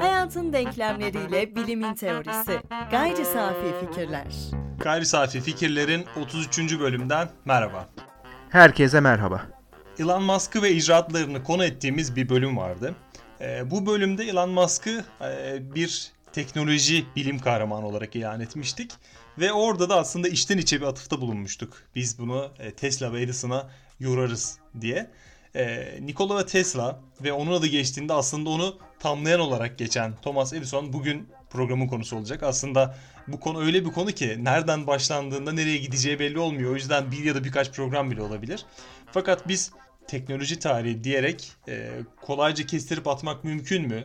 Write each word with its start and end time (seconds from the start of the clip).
Hayatın 0.00 0.52
denklemleriyle 0.52 1.56
bilimin 1.56 1.94
teorisi. 1.94 2.60
Gayri 2.90 3.24
safi 3.24 3.86
fikirler. 3.86 4.26
Gayri 4.78 5.06
safi 5.06 5.40
fikirlerin 5.40 6.04
33. 6.22 6.80
bölümden 6.80 7.28
merhaba. 7.44 7.88
Herkese 8.50 9.00
merhaba. 9.00 9.42
Elon 9.98 10.22
Musk'ı 10.22 10.62
ve 10.62 10.70
icraatlarını 10.70 11.44
konu 11.44 11.64
ettiğimiz 11.64 12.16
bir 12.16 12.28
bölüm 12.28 12.56
vardı. 12.56 12.94
E, 13.40 13.70
bu 13.70 13.86
bölümde 13.86 14.24
Elon 14.24 14.50
Musk'ı 14.50 15.04
e, 15.20 15.58
bir 15.74 16.12
teknoloji 16.32 17.04
bilim 17.16 17.38
kahramanı 17.38 17.86
olarak 17.86 18.16
ilan 18.16 18.40
etmiştik. 18.40 18.90
Ve 19.38 19.52
orada 19.52 19.88
da 19.88 19.96
aslında 19.96 20.28
içten 20.28 20.58
içe 20.58 20.80
bir 20.80 20.86
atıfta 20.86 21.20
bulunmuştuk. 21.20 21.82
Biz 21.94 22.18
bunu 22.18 22.50
e, 22.58 22.70
Tesla 22.70 23.12
ve 23.12 23.22
Edison'a 23.22 23.70
yorarız 24.00 24.58
diye. 24.80 25.10
E, 25.56 25.98
Nikola 26.02 26.46
Tesla 26.46 27.00
ve 27.22 27.32
onun 27.32 27.52
adı 27.52 27.66
geçtiğinde 27.66 28.12
aslında 28.12 28.50
onu 28.50 28.78
tamlayan 28.98 29.40
olarak 29.40 29.78
geçen 29.78 30.16
Thomas 30.16 30.52
Edison 30.52 30.92
bugün 30.92 31.28
programın 31.50 31.86
konusu 31.86 32.16
olacak. 32.16 32.42
Aslında 32.42 32.96
bu 33.28 33.40
konu 33.40 33.62
öyle 33.62 33.84
bir 33.84 33.92
konu 33.92 34.12
ki 34.12 34.44
nereden 34.44 34.86
başlandığında 34.86 35.52
nereye 35.52 35.76
gideceği 35.76 36.18
belli 36.18 36.38
olmuyor. 36.38 36.70
O 36.70 36.74
yüzden 36.74 37.12
bir 37.12 37.24
ya 37.24 37.34
da 37.34 37.44
birkaç 37.44 37.72
program 37.72 38.10
bile 38.10 38.22
olabilir. 38.22 38.64
Fakat 39.12 39.48
biz 39.48 39.72
teknoloji 40.06 40.58
tarihi 40.58 41.04
diyerek 41.04 41.52
e, 41.68 41.90
kolayca 42.22 42.66
kestirip 42.66 43.08
atmak 43.08 43.44
mümkün 43.44 43.88
mü? 43.88 44.04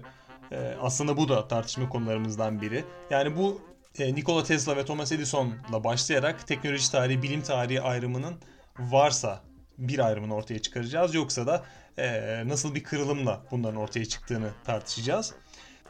E, 0.51 0.75
aslında 0.81 1.17
bu 1.17 1.29
da 1.29 1.47
tartışma 1.47 1.89
konularımızdan 1.89 2.61
biri. 2.61 2.83
Yani 3.09 3.37
bu 3.37 3.61
e, 3.99 4.15
Nikola 4.15 4.43
Tesla 4.43 4.77
ve 4.77 4.85
Thomas 4.85 5.11
Edison'la 5.11 5.83
başlayarak 5.83 6.47
teknoloji 6.47 6.91
tarihi, 6.91 7.23
bilim 7.23 7.41
tarihi 7.41 7.81
ayrımının 7.81 8.35
varsa 8.79 9.50
bir 9.87 9.99
ayrımını 9.99 10.35
ortaya 10.35 10.59
çıkaracağız. 10.59 11.15
Yoksa 11.15 11.47
da 11.47 11.63
e, 11.97 12.47
nasıl 12.47 12.75
bir 12.75 12.83
kırılımla 12.83 13.41
bunların 13.51 13.79
ortaya 13.79 14.05
çıktığını 14.05 14.49
tartışacağız. 14.63 15.33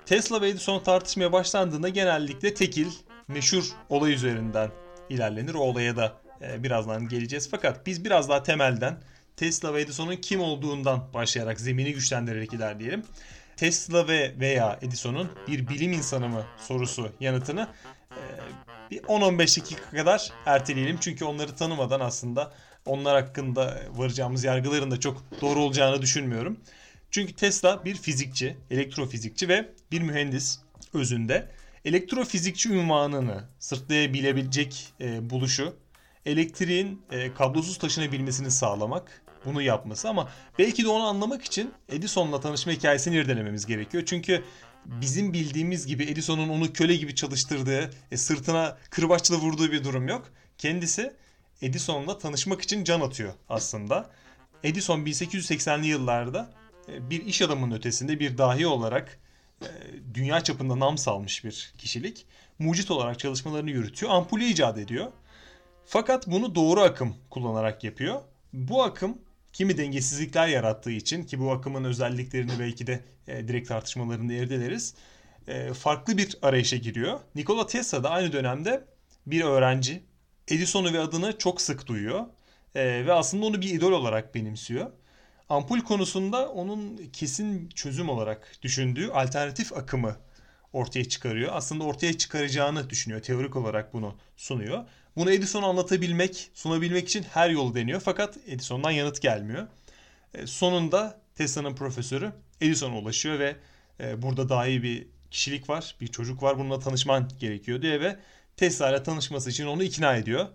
Tesla 0.05 0.41
ve 0.41 0.49
Edison 0.49 0.83
tartışmaya 0.83 1.31
başlandığında 1.31 1.89
genellikle 1.89 2.53
tekil, 2.53 2.87
meşhur 3.27 3.63
olay 3.89 4.13
üzerinden 4.13 4.71
ilerlenir. 5.09 5.53
O 5.53 5.59
olaya 5.59 5.95
da 5.97 6.13
e, 6.41 6.63
birazdan 6.63 7.07
geleceğiz. 7.07 7.47
Fakat 7.51 7.85
biz 7.85 8.05
biraz 8.05 8.29
daha 8.29 8.43
temelden 8.43 8.97
Tesla 9.37 9.73
ve 9.73 9.81
Edison'un 9.81 10.15
kim 10.15 10.41
olduğundan 10.41 11.13
başlayarak 11.13 11.59
zemini 11.59 11.93
güçlendirerek 11.93 12.53
ilerleyelim. 12.53 13.03
Tesla 13.57 14.07
ve 14.07 14.35
veya 14.39 14.79
Edison'un 14.81 15.31
bir 15.47 15.67
bilim 15.67 15.91
insanı 15.91 16.29
mı 16.29 16.45
sorusu 16.67 17.11
yanıtını 17.19 17.67
e, 18.11 18.21
bir 18.91 19.03
10-15 19.03 19.61
dakika 19.61 19.97
kadar 19.97 20.31
erteleyelim. 20.45 20.97
Çünkü 21.01 21.25
onları 21.25 21.55
tanımadan 21.55 21.99
aslında 21.99 22.51
onlar 22.85 23.23
hakkında 23.23 23.81
varacağımız 23.91 24.43
yargıların 24.43 24.91
da 24.91 24.99
çok 24.99 25.41
doğru 25.41 25.59
olacağını 25.59 26.01
düşünmüyorum. 26.01 26.59
Çünkü 27.11 27.33
Tesla 27.33 27.85
bir 27.85 27.95
fizikçi, 27.95 28.57
elektrofizikçi 28.71 29.49
ve 29.49 29.69
bir 29.91 30.01
mühendis 30.01 30.59
özünde. 30.93 31.47
Elektrofizikçi 31.85 32.69
ünvanını 32.69 33.43
sırtlayabilebilecek 33.59 34.93
e, 35.01 35.29
buluşu 35.29 35.75
elektriğin 36.25 37.01
e, 37.11 37.33
kablosuz 37.33 37.77
taşınabilmesini 37.77 38.51
sağlamak 38.51 39.21
bunu 39.45 39.61
yapması 39.61 40.09
ama 40.09 40.29
belki 40.59 40.83
de 40.83 40.87
onu 40.87 41.03
anlamak 41.03 41.43
için 41.43 41.73
Edison'la 41.89 42.39
tanışma 42.39 42.71
hikayesini 42.71 43.15
irdelememiz 43.15 43.65
gerekiyor. 43.65 44.03
Çünkü 44.05 44.43
bizim 44.85 45.33
bildiğimiz 45.33 45.87
gibi 45.87 46.03
Edison'un 46.03 46.49
onu 46.49 46.73
köle 46.73 46.95
gibi 46.95 47.15
çalıştırdığı, 47.15 47.89
e, 48.11 48.17
sırtına 48.17 48.77
kırbaçla 48.89 49.35
vurduğu 49.35 49.71
bir 49.71 49.83
durum 49.83 50.07
yok. 50.07 50.27
Kendisi 50.57 51.13
Edison'la 51.61 52.17
tanışmak 52.17 52.61
için 52.61 52.83
can 52.83 53.01
atıyor 53.01 53.33
aslında. 53.49 54.09
Edison 54.63 54.99
1880'li 54.99 55.87
yıllarda 55.87 56.49
e, 56.87 57.09
bir 57.09 57.25
iş 57.25 57.41
adamının 57.41 57.75
ötesinde 57.75 58.19
bir 58.19 58.37
dahi 58.37 58.67
olarak 58.67 59.19
e, 59.61 59.67
dünya 60.13 60.41
çapında 60.41 60.79
nam 60.79 60.97
salmış 60.97 61.43
bir 61.43 61.73
kişilik. 61.77 62.25
Mucit 62.59 62.91
olarak 62.91 63.19
çalışmalarını 63.19 63.71
yürütüyor. 63.71 64.11
Ampulü 64.11 64.43
icat 64.43 64.77
ediyor. 64.77 65.11
Fakat 65.85 66.27
bunu 66.27 66.55
doğru 66.55 66.81
akım 66.81 67.15
kullanarak 67.29 67.83
yapıyor. 67.83 68.21
Bu 68.53 68.83
akım 68.83 69.17
kimi 69.53 69.77
dengesizlikler 69.77 70.47
yarattığı 70.47 70.91
için 70.91 71.23
ki 71.23 71.39
bu 71.39 71.51
akımın 71.51 71.83
özelliklerini 71.83 72.51
belki 72.59 72.87
de 72.87 73.03
e, 73.27 73.47
direkt 73.47 73.67
tartışmalarında 73.67 74.33
irdeleriz. 74.33 74.95
Farklı 75.73 76.17
bir 76.17 76.37
arayışa 76.41 76.77
giriyor. 76.77 77.19
Nikola 77.35 77.67
Tesla 77.67 78.03
da 78.03 78.09
aynı 78.09 78.31
dönemde 78.31 78.85
bir 79.27 79.41
öğrenci. 79.41 80.03
Edison'u 80.51 80.93
ve 80.93 80.99
adını 80.99 81.37
çok 81.37 81.61
sık 81.61 81.87
duyuyor. 81.87 82.25
E, 82.75 83.05
ve 83.05 83.13
aslında 83.13 83.45
onu 83.45 83.61
bir 83.61 83.69
idol 83.69 83.91
olarak 83.91 84.35
benimsiyor. 84.35 84.91
Ampul 85.49 85.79
konusunda 85.79 86.49
onun 86.49 86.97
kesin 87.13 87.69
çözüm 87.69 88.09
olarak 88.09 88.57
düşündüğü 88.61 89.11
alternatif 89.11 89.73
akımı 89.73 90.15
ortaya 90.73 91.05
çıkarıyor. 91.05 91.51
Aslında 91.53 91.83
ortaya 91.83 92.17
çıkaracağını 92.17 92.89
düşünüyor. 92.89 93.21
Teorik 93.21 93.55
olarak 93.55 93.93
bunu 93.93 94.15
sunuyor. 94.37 94.85
Bunu 95.15 95.31
Edison'a 95.31 95.67
anlatabilmek, 95.67 96.49
sunabilmek 96.53 97.07
için 97.07 97.23
her 97.23 97.49
yolu 97.49 97.75
deniyor. 97.75 98.01
Fakat 98.05 98.37
Edison'dan 98.47 98.91
yanıt 98.91 99.21
gelmiyor. 99.21 99.67
E, 100.33 100.47
sonunda 100.47 101.21
Tesla'nın 101.35 101.75
profesörü 101.75 102.31
Edison'a 102.61 102.97
ulaşıyor 102.97 103.39
ve 103.39 103.55
e, 103.99 104.21
burada 104.21 104.49
daha 104.49 104.67
iyi 104.67 104.83
bir 104.83 105.07
kişilik 105.31 105.69
var, 105.69 105.95
bir 106.01 106.07
çocuk 106.07 106.43
var. 106.43 106.59
Bununla 106.59 106.79
tanışman 106.79 107.29
gerekiyor 107.39 107.81
diye 107.81 108.01
ve 108.01 108.19
Tesla 108.61 108.89
ile 108.89 109.03
tanışması 109.03 109.49
için 109.49 109.65
onu 109.65 109.83
ikna 109.83 110.15
ediyor. 110.15 110.47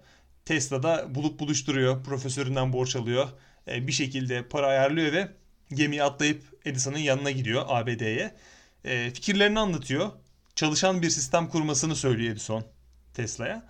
Tesla 0.44 0.82
da 0.82 1.14
bulup 1.14 1.40
buluşturuyor, 1.40 2.04
profesöründen 2.04 2.72
borç 2.72 2.96
alıyor. 2.96 3.28
E, 3.68 3.86
bir 3.86 3.92
şekilde 3.92 4.48
para 4.48 4.66
ayarlıyor 4.66 5.12
ve 5.12 5.28
gemiye 5.74 6.02
atlayıp 6.02 6.42
Edison'ın 6.64 6.98
yanına 6.98 7.30
gidiyor 7.30 7.64
ABD'ye. 7.68 8.36
E, 8.84 9.10
fikirlerini 9.10 9.58
anlatıyor. 9.58 10.10
Çalışan 10.54 11.02
bir 11.02 11.10
sistem 11.10 11.48
kurmasını 11.48 11.96
söylüyor 11.96 12.32
Edison 12.32 12.64
Tesla'ya. 13.14 13.66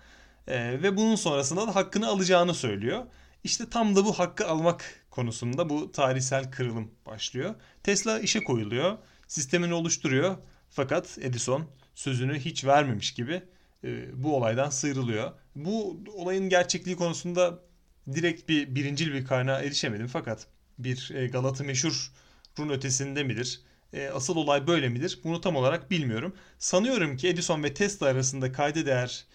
E, 0.47 0.83
ve 0.83 0.97
bunun 0.97 1.15
sonrasında 1.15 1.67
da 1.67 1.75
hakkını 1.75 2.07
alacağını 2.07 2.53
söylüyor. 2.53 3.05
İşte 3.43 3.69
tam 3.69 3.95
da 3.95 4.05
bu 4.05 4.19
hakkı 4.19 4.47
almak 4.47 5.05
konusunda 5.11 5.69
bu 5.69 5.91
tarihsel 5.91 6.51
kırılım 6.51 6.91
başlıyor. 7.05 7.55
Tesla 7.83 8.19
işe 8.19 8.43
koyuluyor, 8.43 8.97
sistemini 9.27 9.73
oluşturuyor. 9.73 10.37
Fakat 10.69 11.17
Edison 11.21 11.67
sözünü 11.95 12.39
hiç 12.39 12.65
vermemiş 12.65 13.13
gibi 13.13 13.43
bu 14.13 14.35
olaydan 14.35 14.69
sıyrılıyor. 14.69 15.31
Bu 15.55 15.99
olayın 16.13 16.49
gerçekliği 16.49 16.95
konusunda 16.95 17.59
direkt 18.13 18.49
bir 18.49 18.75
birincil 18.75 19.13
bir 19.13 19.25
kaynağa 19.25 19.61
erişemedim 19.61 20.07
fakat 20.07 20.47
bir 20.79 21.11
e, 21.15 21.27
Galata 21.27 21.63
meşhurun 21.63 22.69
ötesinde 22.69 23.23
midir? 23.23 23.61
E, 23.93 24.07
asıl 24.07 24.35
olay 24.35 24.67
böyle 24.67 24.89
midir? 24.89 25.19
Bunu 25.23 25.41
tam 25.41 25.55
olarak 25.55 25.91
bilmiyorum. 25.91 26.35
Sanıyorum 26.59 27.17
ki 27.17 27.27
Edison 27.27 27.63
ve 27.63 27.73
Tesla 27.73 28.07
arasında 28.07 28.51
kayda 28.51 28.85
değer 28.85 29.25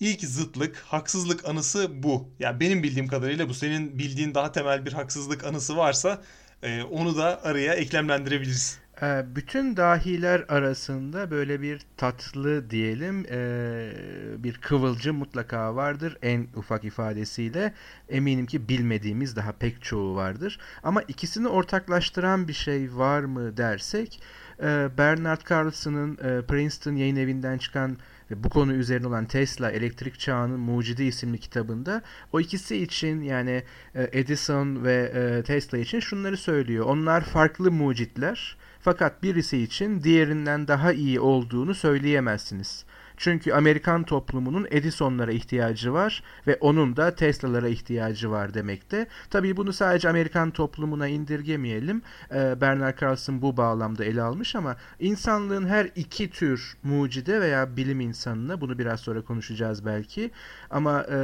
ilk 0.00 0.20
zıtlık, 0.20 0.76
haksızlık 0.76 1.48
anısı 1.48 2.02
bu. 2.02 2.28
Yani 2.38 2.60
benim 2.60 2.82
bildiğim 2.82 3.08
kadarıyla 3.08 3.48
bu. 3.48 3.54
Senin 3.54 3.98
bildiğin 3.98 4.34
daha 4.34 4.52
temel 4.52 4.86
bir 4.86 4.92
haksızlık 4.92 5.44
anısı 5.44 5.76
varsa 5.76 6.22
e, 6.62 6.82
onu 6.82 7.16
da 7.16 7.44
araya 7.44 7.74
eklemlendirebiliriz. 7.74 8.78
Ee, 9.02 9.24
bütün 9.36 9.76
dahiler 9.76 10.44
arasında 10.48 11.30
böyle 11.30 11.60
bir 11.62 11.80
tatlı 11.96 12.70
diyelim 12.70 13.26
ee, 13.30 13.92
bir 14.38 14.54
kıvılcım 14.54 15.16
mutlaka 15.16 15.76
vardır 15.76 16.18
en 16.22 16.46
ufak 16.56 16.84
ifadesiyle. 16.84 17.74
Eminim 18.08 18.46
ki 18.46 18.68
bilmediğimiz 18.68 19.36
daha 19.36 19.52
pek 19.52 19.82
çoğu 19.82 20.16
vardır. 20.16 20.58
Ama 20.82 21.02
ikisini 21.02 21.48
ortaklaştıran 21.48 22.48
bir 22.48 22.52
şey 22.52 22.96
var 22.96 23.20
mı 23.20 23.56
dersek 23.56 24.22
ee, 24.62 24.88
Bernard 24.98 25.50
Carlson'ın 25.50 26.16
Princeton 26.46 26.96
yayın 26.96 27.16
evinden 27.16 27.58
çıkan 27.58 27.96
ve 28.30 28.44
bu 28.44 28.48
konu 28.48 28.72
üzerine 28.72 29.06
olan 29.06 29.24
Tesla 29.24 29.70
Elektrik 29.70 30.20
Çağının 30.20 30.60
Mucidi 30.60 31.04
isimli 31.04 31.38
kitabında 31.38 32.02
o 32.32 32.40
ikisi 32.40 32.76
için 32.76 33.22
yani 33.22 33.62
Edison 33.94 34.84
ve 34.84 35.42
Tesla 35.46 35.78
için 35.78 36.00
şunları 36.00 36.36
söylüyor. 36.36 36.86
Onlar 36.86 37.24
farklı 37.24 37.72
mucitler 37.72 38.56
fakat 38.80 39.22
birisi 39.22 39.58
için 39.58 40.02
diğerinden 40.02 40.68
daha 40.68 40.92
iyi 40.92 41.20
olduğunu 41.20 41.74
söyleyemezsiniz. 41.74 42.84
Çünkü 43.20 43.52
Amerikan 43.52 44.02
toplumunun 44.02 44.66
Edison'lara 44.70 45.32
ihtiyacı 45.32 45.92
var 45.92 46.22
ve 46.46 46.56
onun 46.60 46.96
da 46.96 47.14
Tesla'lara 47.14 47.68
ihtiyacı 47.68 48.30
var 48.30 48.54
demekte. 48.54 49.06
Tabii 49.30 49.56
bunu 49.56 49.72
sadece 49.72 50.08
Amerikan 50.08 50.50
toplumuna 50.50 51.08
indirgemeyelim. 51.08 52.02
Ee, 52.34 52.60
Bernard 52.60 53.00
Carlson 53.02 53.42
bu 53.42 53.56
bağlamda 53.56 54.04
ele 54.04 54.22
almış 54.22 54.56
ama 54.56 54.76
insanlığın 55.00 55.66
her 55.66 55.90
iki 55.96 56.30
tür 56.30 56.76
mucide 56.82 57.40
veya 57.40 57.76
bilim 57.76 58.00
insanına 58.00 58.60
bunu 58.60 58.78
biraz 58.78 59.00
sonra 59.00 59.22
konuşacağız 59.22 59.86
belki. 59.86 60.30
Ama 60.70 61.06
e, 61.10 61.16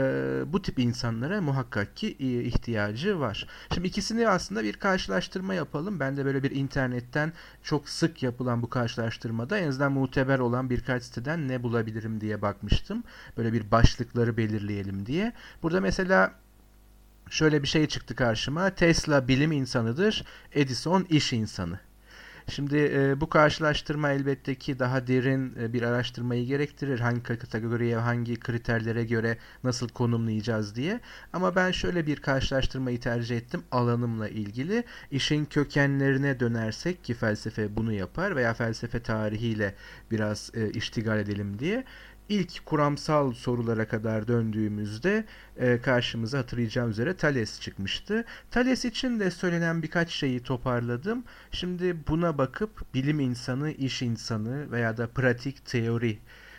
bu 0.46 0.62
tip 0.62 0.78
insanlara 0.78 1.40
muhakkak 1.40 1.96
ki 1.96 2.16
ihtiyacı 2.18 3.20
var. 3.20 3.46
Şimdi 3.74 3.88
ikisini 3.88 4.28
aslında 4.28 4.64
bir 4.64 4.72
karşılaştırma 4.72 5.54
yapalım. 5.54 6.00
Ben 6.00 6.16
de 6.16 6.24
böyle 6.24 6.42
bir 6.42 6.50
internetten 6.50 7.32
çok 7.62 7.88
sık 7.88 8.22
yapılan 8.22 8.62
bu 8.62 8.70
karşılaştırmada 8.70 9.58
en 9.58 9.68
azından 9.68 9.92
muteber 9.92 10.38
olan 10.38 10.70
birkaç 10.70 11.02
siteden 11.02 11.48
ne 11.48 11.62
bulabilirim 11.62 11.85
diye 12.20 12.42
bakmıştım. 12.42 13.04
Böyle 13.36 13.52
bir 13.52 13.70
başlıkları 13.70 14.36
belirleyelim 14.36 15.06
diye. 15.06 15.32
Burada 15.62 15.80
mesela 15.80 16.34
şöyle 17.30 17.62
bir 17.62 17.68
şey 17.68 17.86
çıktı 17.86 18.14
karşıma. 18.14 18.70
Tesla 18.70 19.28
bilim 19.28 19.52
insanıdır, 19.52 20.24
Edison 20.52 21.06
iş 21.10 21.32
insanı. 21.32 21.80
Şimdi 22.48 22.76
e, 22.76 23.20
bu 23.20 23.28
karşılaştırma 23.28 24.10
elbette 24.10 24.54
ki 24.54 24.78
daha 24.78 25.06
derin 25.06 25.56
e, 25.60 25.72
bir 25.72 25.82
araştırmayı 25.82 26.46
gerektirir. 26.46 27.00
Hangi 27.00 27.22
kategoriye, 27.22 27.96
hangi 27.96 28.40
kriterlere 28.40 29.04
göre 29.04 29.38
nasıl 29.64 29.88
konumlayacağız 29.88 30.76
diye. 30.76 31.00
Ama 31.32 31.56
ben 31.56 31.70
şöyle 31.70 32.06
bir 32.06 32.16
karşılaştırmayı 32.16 33.00
tercih 33.00 33.36
ettim 33.36 33.62
alanımla 33.70 34.28
ilgili. 34.28 34.84
İşin 35.10 35.44
kökenlerine 35.44 36.40
dönersek 36.40 37.04
ki 37.04 37.14
felsefe 37.14 37.76
bunu 37.76 37.92
yapar 37.92 38.36
veya 38.36 38.54
felsefe 38.54 39.00
tarihiyle 39.02 39.74
biraz 40.10 40.50
e, 40.54 40.70
iştigal 40.70 41.18
edelim 41.18 41.58
diye 41.58 41.84
ilk 42.28 42.66
kuramsal 42.66 43.32
sorulara 43.32 43.88
kadar 43.88 44.28
döndüğümüzde 44.28 45.24
e, 45.56 45.80
karşımıza 45.80 46.38
hatırlayacağım 46.38 46.90
üzere 46.90 47.16
Thales 47.16 47.60
çıkmıştı. 47.60 48.24
Thales 48.50 48.84
için 48.84 49.20
de 49.20 49.30
söylenen 49.30 49.82
birkaç 49.82 50.10
şeyi 50.10 50.42
toparladım. 50.42 51.24
Şimdi 51.52 51.96
buna 52.08 52.38
bakıp 52.38 52.94
bilim 52.94 53.20
insanı, 53.20 53.70
iş 53.70 54.02
insanı 54.02 54.70
veya 54.72 54.96
da 54.96 55.06
pratik 55.06 55.66
teori 55.66 56.18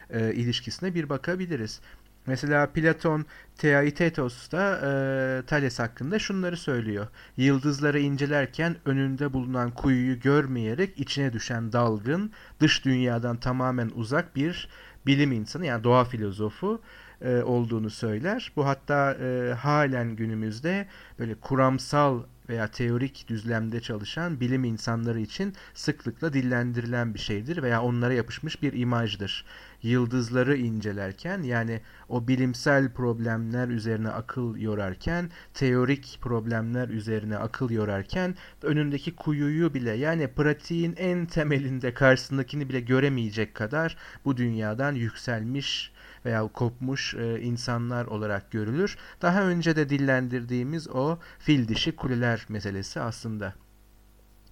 e, 0.10 0.34
ilişkisine 0.34 0.96
bir 0.96 1.10
bakabiliriz. 1.10 1.82
Mesela 2.28 2.68
Platon 2.68 3.26
Theaetetos'ta 3.58 4.76
e, 4.76 5.46
Thales 5.46 5.80
hakkında 5.80 6.20
şunları 6.20 6.58
söylüyor. 6.58 7.08
Yıldızları 7.38 8.00
incelerken 8.00 8.76
önünde 8.86 9.34
bulunan 9.34 9.72
kuyuyu 9.72 10.20
görmeyerek 10.20 11.00
içine 11.00 11.34
düşen 11.34 11.74
dalgın, 11.74 12.32
dış 12.60 12.86
dünyadan 12.86 13.38
tamamen 13.38 13.92
uzak 13.96 14.36
bir 14.36 14.70
bilim 15.08 15.32
insanı 15.32 15.66
yani 15.66 15.84
doğa 15.84 16.04
filozofu 16.04 16.82
e, 17.22 17.42
olduğunu 17.42 17.90
söyler. 17.90 18.52
Bu 18.56 18.66
hatta 18.66 19.14
e, 19.14 19.54
halen 19.54 20.16
günümüzde 20.16 20.88
böyle 21.20 21.36
kuramsal 21.36 22.24
veya 22.50 22.68
teorik 22.68 23.26
düzlemde 23.28 23.82
çalışan 23.82 24.40
bilim 24.40 24.64
insanları 24.64 25.20
için 25.20 25.54
sıklıkla 25.74 26.34
dillendirilen 26.34 27.14
bir 27.14 27.20
şeydir 27.20 27.64
veya 27.64 27.82
onlara 27.82 28.14
yapışmış 28.14 28.62
bir 28.62 28.74
imajdır. 28.74 29.46
Yıldızları 29.84 30.58
incelerken 30.58 31.44
yani 31.44 31.82
o 32.10 32.28
bilimsel 32.28 32.94
problemler 32.94 33.68
üzerine 33.68 34.10
akıl 34.10 34.58
yorarken, 34.58 35.32
teorik 35.54 36.20
problemler 36.22 36.90
üzerine 36.90 37.38
akıl 37.38 37.70
yorarken 37.70 38.36
önündeki 38.62 39.16
kuyuyu 39.16 39.74
bile 39.74 39.92
yani 39.92 40.28
pratiğin 40.28 40.96
en 40.98 41.26
temelinde 41.26 41.94
karşısındakini 41.94 42.70
bile 42.70 42.80
göremeyecek 42.80 43.56
kadar 43.56 43.98
bu 44.26 44.38
dünyadan 44.38 44.96
yükselmiş 44.96 45.92
veya 46.26 46.48
kopmuş 46.48 47.14
e, 47.14 47.42
insanlar 47.42 48.06
olarak 48.06 48.52
görülür. 48.52 48.98
Daha 49.22 49.44
önce 49.44 49.76
de 49.76 49.90
dillendirdiğimiz 49.90 50.90
o 50.90 51.20
fil 51.40 51.68
dişi 51.68 51.96
kuleler 51.96 52.46
meselesi 52.50 53.00
aslında. 53.00 53.54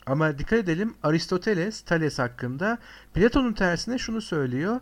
Ama 0.05 0.37
dikkat 0.37 0.59
edelim 0.59 0.93
Aristoteles 1.03 1.81
Thales 1.81 2.19
hakkında 2.19 2.77
Platon'un 3.13 3.53
tersine 3.53 3.97
şunu 3.97 4.21
söylüyor. 4.21 4.79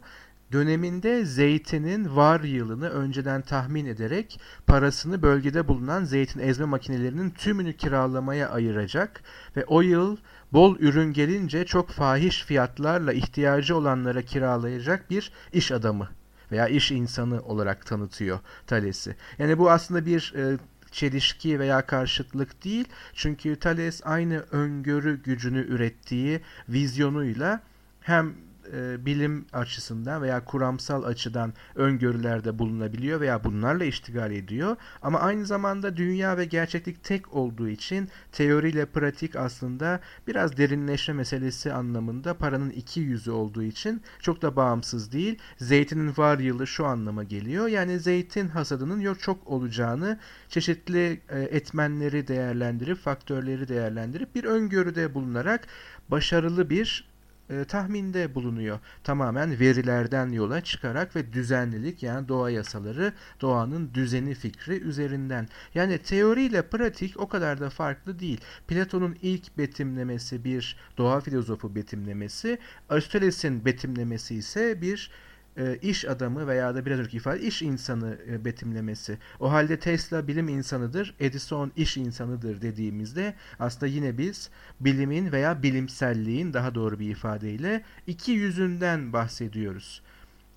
Döneminde 0.53 1.25
zeytinin 1.25 2.15
var 2.15 2.41
yılını 2.41 2.89
önceden 2.89 3.41
tahmin 3.41 3.85
ederek 3.85 4.39
parasını 4.67 5.21
bölgede 5.21 5.67
bulunan 5.67 6.03
zeytin 6.03 6.39
ezme 6.39 6.65
makinelerinin 6.65 7.29
tümünü 7.29 7.77
kiralamaya 7.77 8.50
ayıracak 8.50 9.23
ve 9.57 9.65
o 9.65 9.81
yıl 9.81 10.17
bol 10.51 10.77
ürün 10.79 11.13
gelince 11.13 11.65
çok 11.65 11.89
fahiş 11.89 12.44
fiyatlarla 12.44 13.13
ihtiyacı 13.13 13.77
olanlara 13.77 14.21
kiralayacak 14.21 15.09
bir 15.09 15.31
iş 15.53 15.71
adamı 15.71 16.09
veya 16.51 16.67
iş 16.67 16.91
insanı 16.91 17.41
olarak 17.41 17.85
tanıtıyor 17.85 18.39
Thales'i. 18.67 19.15
Yani 19.38 19.57
bu 19.59 19.71
aslında 19.71 20.05
bir 20.05 20.33
e, 20.38 20.57
çelişki 20.91 21.59
veya 21.59 21.85
karşıtlık 21.85 22.63
değil. 22.63 22.85
Çünkü 23.13 23.55
Thales 23.55 24.01
aynı 24.05 24.39
öngörü 24.51 25.23
gücünü 25.23 25.67
ürettiği 25.67 26.41
vizyonuyla 26.69 27.61
hem 28.01 28.33
e, 28.74 29.06
bilim 29.06 29.45
açısından 29.54 30.21
veya 30.21 30.45
kuramsal 30.45 31.04
açıdan 31.04 31.54
öngörülerde 31.75 32.60
bulunabiliyor 32.60 33.19
veya 33.19 33.44
bunlarla 33.44 33.83
iştigal 33.83 34.31
ediyor. 34.31 34.75
Ama 35.01 35.19
aynı 35.19 35.45
zamanda 35.45 35.98
dünya 35.98 36.38
ve 36.38 36.45
gerçeklik 36.45 37.04
tek 37.04 37.33
olduğu 37.33 37.69
için 37.69 38.10
teoriyle 38.31 38.86
pratik 38.86 39.36
aslında 39.36 40.00
biraz 40.27 40.57
derinleşme 40.57 41.13
meselesi 41.13 41.74
anlamında 41.74 42.33
paranın 42.33 42.69
iki 42.69 43.00
yüzü 43.00 43.31
olduğu 43.31 43.63
için 43.63 44.01
çok 44.19 44.42
da 44.42 44.56
bağımsız 44.56 45.12
değil. 45.12 45.39
Zeytinin 45.57 46.13
var 46.18 46.39
yılı 46.39 46.68
şu 46.68 46.86
anlama 46.86 47.24
geliyor. 47.24 47.68
Yani 47.68 48.00
zeytin 48.00 48.48
hasadının 48.48 49.00
yok 49.00 49.19
çok 49.19 49.48
olacağını 49.48 50.19
çeşitli 50.50 51.21
e, 51.30 51.42
etmenleri 51.42 52.27
değerlendirip, 52.27 52.98
faktörleri 52.98 53.68
değerlendirip 53.68 54.36
bir 54.36 54.44
öngörüde 54.44 55.13
bulunarak 55.13 55.68
başarılı 56.10 56.69
bir 56.69 57.12
e, 57.50 57.63
tahminde 57.66 58.36
bulunuyor. 58.36 58.80
Tamamen 59.04 59.60
verilerden 59.60 60.30
yola 60.31 60.62
çıkarak 60.62 61.16
ve 61.16 61.34
düzenlilik 61.34 62.04
yani 62.04 62.28
doğa 62.28 62.50
yasaları, 62.50 63.13
doğanın 63.42 63.94
düzeni 63.94 64.34
fikri 64.34 64.81
üzerinden. 64.81 65.48
Yani 65.75 65.98
teoriyle 65.98 66.62
pratik 66.62 67.19
o 67.19 67.28
kadar 67.28 67.60
da 67.60 67.69
farklı 67.69 68.19
değil. 68.19 68.42
Platon'un 68.68 69.18
ilk 69.22 69.57
betimlemesi 69.57 70.44
bir 70.44 70.78
doğa 70.98 71.22
filozofu 71.22 71.75
betimlemesi, 71.75 72.57
Aristoteles'in 72.90 73.66
betimlemesi 73.66 74.36
ise 74.36 74.81
bir 74.81 75.12
e, 75.57 75.77
iş 75.81 76.05
adamı 76.05 76.47
veya 76.47 76.75
da 76.75 76.85
biraz 76.85 77.00
önce 77.00 77.17
ifade 77.17 77.41
iş 77.41 77.61
insanı 77.61 78.17
e, 78.27 78.45
betimlemesi. 78.45 79.17
O 79.39 79.51
halde 79.51 79.79
Tesla 79.79 80.27
bilim 80.27 80.47
insanıdır, 80.47 81.15
Edison 81.19 81.71
iş 81.75 81.97
insanıdır 81.97 82.61
dediğimizde 82.61 83.33
aslında 83.59 83.88
yine 83.88 84.17
biz 84.17 84.50
bilimin 84.79 85.31
veya 85.31 85.63
bilimselliğin 85.63 86.53
daha 86.53 86.75
doğru 86.75 87.00
bir 87.00 87.09
ifadeyle 87.09 87.83
iki 88.07 88.31
yüzünden 88.31 89.13
bahsediyoruz. 89.13 90.02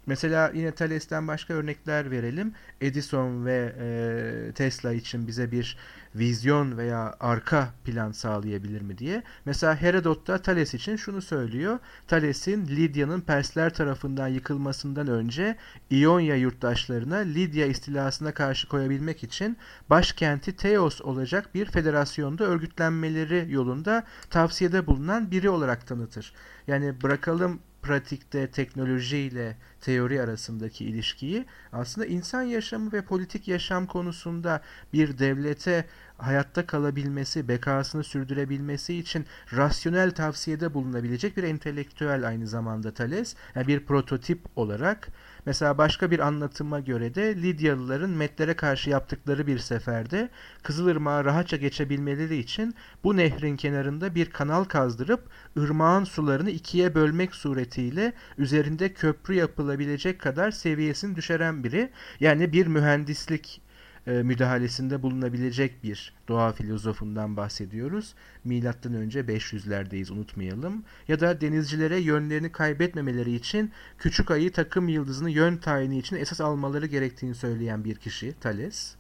Mesela 0.06 0.50
yine 0.54 0.72
Thales'ten 0.72 1.28
başka 1.28 1.54
örnekler 1.54 2.10
verelim. 2.10 2.52
Edison 2.80 3.46
ve 3.46 3.74
e, 3.78 4.52
Tesla 4.52 4.92
için 4.92 5.26
bize 5.26 5.52
bir 5.52 5.76
vizyon 6.14 6.78
veya 6.78 7.14
arka 7.20 7.68
plan 7.84 8.12
sağlayabilir 8.12 8.80
mi 8.80 8.98
diye. 8.98 9.22
Mesela 9.44 9.76
Herodot 9.76 10.26
da 10.26 10.38
Thales 10.38 10.74
için 10.74 10.96
şunu 10.96 11.22
söylüyor. 11.22 11.78
Thales'in 12.08 12.66
Lidya'nın 12.66 13.20
Persler 13.20 13.74
tarafından 13.74 14.28
yıkılmasından 14.28 15.08
önce 15.08 15.56
İonya 15.90 16.36
yurttaşlarına 16.36 17.16
Lidya 17.16 17.66
istilasına 17.66 18.34
karşı 18.34 18.68
koyabilmek 18.68 19.24
için 19.24 19.56
başkenti 19.90 20.56
Teos 20.56 21.00
olacak 21.00 21.54
bir 21.54 21.66
federasyonda 21.66 22.44
örgütlenmeleri 22.44 23.46
yolunda 23.48 24.04
tavsiyede 24.30 24.86
bulunan 24.86 25.30
biri 25.30 25.50
olarak 25.50 25.86
tanıtır. 25.86 26.32
Yani 26.66 27.02
bırakalım 27.02 27.60
pratikte 27.86 28.50
teknoloji 28.50 29.16
ile 29.16 29.56
teori 29.80 30.22
arasındaki 30.22 30.84
ilişkiyi 30.84 31.46
aslında 31.72 32.06
insan 32.06 32.42
yaşamı 32.42 32.92
ve 32.92 33.02
politik 33.02 33.48
yaşam 33.48 33.86
konusunda 33.86 34.62
bir 34.92 35.18
devlete 35.18 35.84
hayatta 36.18 36.66
kalabilmesi, 36.66 37.48
bekasını 37.48 38.04
sürdürebilmesi 38.04 38.94
için 38.94 39.26
rasyonel 39.52 40.10
tavsiyede 40.10 40.74
bulunabilecek 40.74 41.36
bir 41.36 41.42
entelektüel 41.42 42.28
aynı 42.28 42.46
zamanda 42.46 42.94
Thales. 42.94 43.34
Yani 43.54 43.66
bir 43.66 43.80
prototip 43.80 44.40
olarak 44.56 45.08
Mesela 45.46 45.78
başka 45.78 46.10
bir 46.10 46.18
anlatıma 46.18 46.80
göre 46.80 47.14
de 47.14 47.36
Lidyalıların 47.36 48.10
Metlere 48.10 48.56
karşı 48.56 48.90
yaptıkları 48.90 49.46
bir 49.46 49.58
seferde 49.58 50.28
Kızılırmağı 50.62 51.24
rahatça 51.24 51.56
geçebilmeleri 51.56 52.36
için 52.36 52.74
bu 53.04 53.16
nehrin 53.16 53.56
kenarında 53.56 54.14
bir 54.14 54.30
kanal 54.30 54.64
kazdırıp 54.64 55.30
ırmağın 55.58 56.04
sularını 56.04 56.50
ikiye 56.50 56.94
bölmek 56.94 57.34
suretiyle 57.34 58.12
üzerinde 58.38 58.92
köprü 58.92 59.34
yapılabilecek 59.34 60.20
kadar 60.20 60.50
seviyesini 60.50 61.16
düşüren 61.16 61.64
biri. 61.64 61.90
Yani 62.20 62.52
bir 62.52 62.66
mühendislik 62.66 63.60
e, 64.06 64.10
müdahalesinde 64.10 65.02
bulunabilecek 65.02 65.82
bir 65.84 66.12
doğa 66.28 66.52
filozofundan 66.52 67.36
bahsediyoruz. 67.36 68.14
Milattan 68.44 68.94
önce 68.94 69.20
500'lerdeyiz 69.20 70.12
unutmayalım. 70.12 70.84
Ya 71.08 71.20
da 71.20 71.40
denizcilere 71.40 71.98
yönlerini 71.98 72.52
kaybetmemeleri 72.52 73.34
için 73.34 73.72
küçük 73.98 74.30
ayı 74.30 74.52
takım 74.52 74.88
yıldızını 74.88 75.30
yön 75.30 75.56
tayini 75.56 75.98
için 75.98 76.16
esas 76.16 76.40
almaları 76.40 76.86
gerektiğini 76.86 77.34
söyleyen 77.34 77.84
bir 77.84 77.94
kişi 77.94 78.34
Thales. 78.40 78.96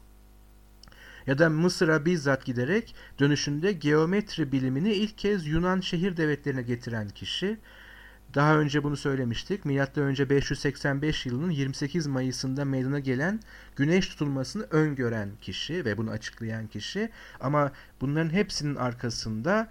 Ya 1.26 1.38
da 1.38 1.50
Mısır'a 1.50 2.04
bizzat 2.04 2.44
giderek 2.44 2.94
dönüşünde 3.18 3.72
geometri 3.72 4.52
bilimini 4.52 4.92
ilk 4.92 5.18
kez 5.18 5.46
Yunan 5.46 5.80
şehir 5.80 6.16
devletlerine 6.16 6.62
getiren 6.62 7.08
kişi 7.08 7.58
daha 8.34 8.58
önce 8.58 8.84
bunu 8.84 8.96
söylemiştik. 8.96 9.64
Milattan 9.64 10.04
önce 10.04 10.30
585 10.30 11.26
yılının 11.26 11.50
28 11.50 12.06
Mayıs'ında 12.06 12.64
meydana 12.64 12.98
gelen 12.98 13.40
güneş 13.76 14.08
tutulmasını 14.08 14.62
öngören 14.70 15.30
kişi 15.40 15.84
ve 15.84 15.98
bunu 15.98 16.10
açıklayan 16.10 16.66
kişi. 16.66 17.10
Ama 17.40 17.72
bunların 18.00 18.30
hepsinin 18.30 18.74
arkasında 18.74 19.68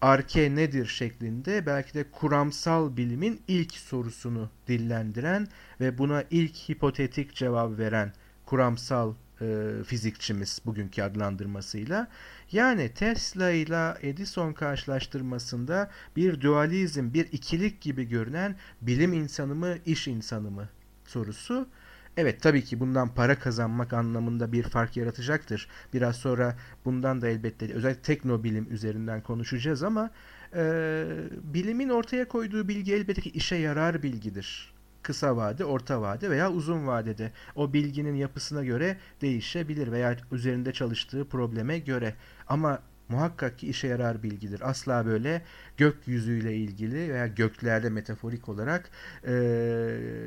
arke 0.00 0.54
nedir 0.54 0.86
şeklinde 0.86 1.66
belki 1.66 1.94
de 1.94 2.04
kuramsal 2.10 2.96
bilimin 2.96 3.42
ilk 3.48 3.74
sorusunu 3.74 4.50
dillendiren 4.68 5.48
ve 5.80 5.98
buna 5.98 6.24
ilk 6.30 6.56
hipotetik 6.56 7.34
cevap 7.34 7.78
veren 7.78 8.12
kuramsal 8.46 9.14
e, 9.40 9.70
fizikçimiz 9.86 10.60
bugünkü 10.66 11.02
adlandırmasıyla. 11.02 12.08
Yani 12.52 12.94
Tesla 12.94 13.50
ile 13.50 13.94
Edison 14.02 14.52
karşılaştırmasında 14.52 15.90
bir 16.16 16.40
dualizm, 16.40 17.14
bir 17.14 17.26
ikilik 17.32 17.80
gibi 17.80 18.04
görünen 18.04 18.56
bilim 18.80 19.12
insanı 19.12 19.54
mı, 19.54 19.76
iş 19.86 20.08
insanı 20.08 20.50
mı 20.50 20.68
sorusu. 21.04 21.68
Evet 22.16 22.42
tabii 22.42 22.64
ki 22.64 22.80
bundan 22.80 23.14
para 23.14 23.38
kazanmak 23.38 23.92
anlamında 23.92 24.52
bir 24.52 24.62
fark 24.62 24.96
yaratacaktır. 24.96 25.68
Biraz 25.92 26.16
sonra 26.16 26.56
bundan 26.84 27.22
da 27.22 27.28
elbette 27.28 27.74
özellikle 27.74 28.02
teknobilim 28.02 28.66
üzerinden 28.70 29.22
konuşacağız 29.22 29.82
ama 29.82 30.10
e, 30.54 31.04
bilimin 31.42 31.88
ortaya 31.88 32.28
koyduğu 32.28 32.68
bilgi 32.68 32.94
elbette 32.94 33.20
ki 33.20 33.30
işe 33.30 33.56
yarar 33.56 34.02
bilgidir 34.02 34.69
kısa 35.02 35.36
vade, 35.36 35.64
orta 35.64 36.00
vade 36.00 36.30
veya 36.30 36.52
uzun 36.52 36.86
vadede 36.86 37.32
o 37.56 37.72
bilginin 37.72 38.14
yapısına 38.14 38.64
göre 38.64 38.96
değişebilir 39.20 39.92
veya 39.92 40.16
üzerinde 40.32 40.72
çalıştığı 40.72 41.28
probleme 41.28 41.78
göre. 41.78 42.14
Ama 42.48 42.82
muhakkak 43.10 43.58
ki 43.58 43.68
işe 43.68 43.88
yarar 43.88 44.22
bilgidir. 44.22 44.70
Asla 44.70 45.06
böyle 45.06 45.42
gökyüzüyle 45.76 46.56
ilgili 46.56 47.12
veya 47.12 47.26
göklerde 47.26 47.90
metaforik 47.90 48.48
olarak 48.48 48.90
e, 49.26 49.32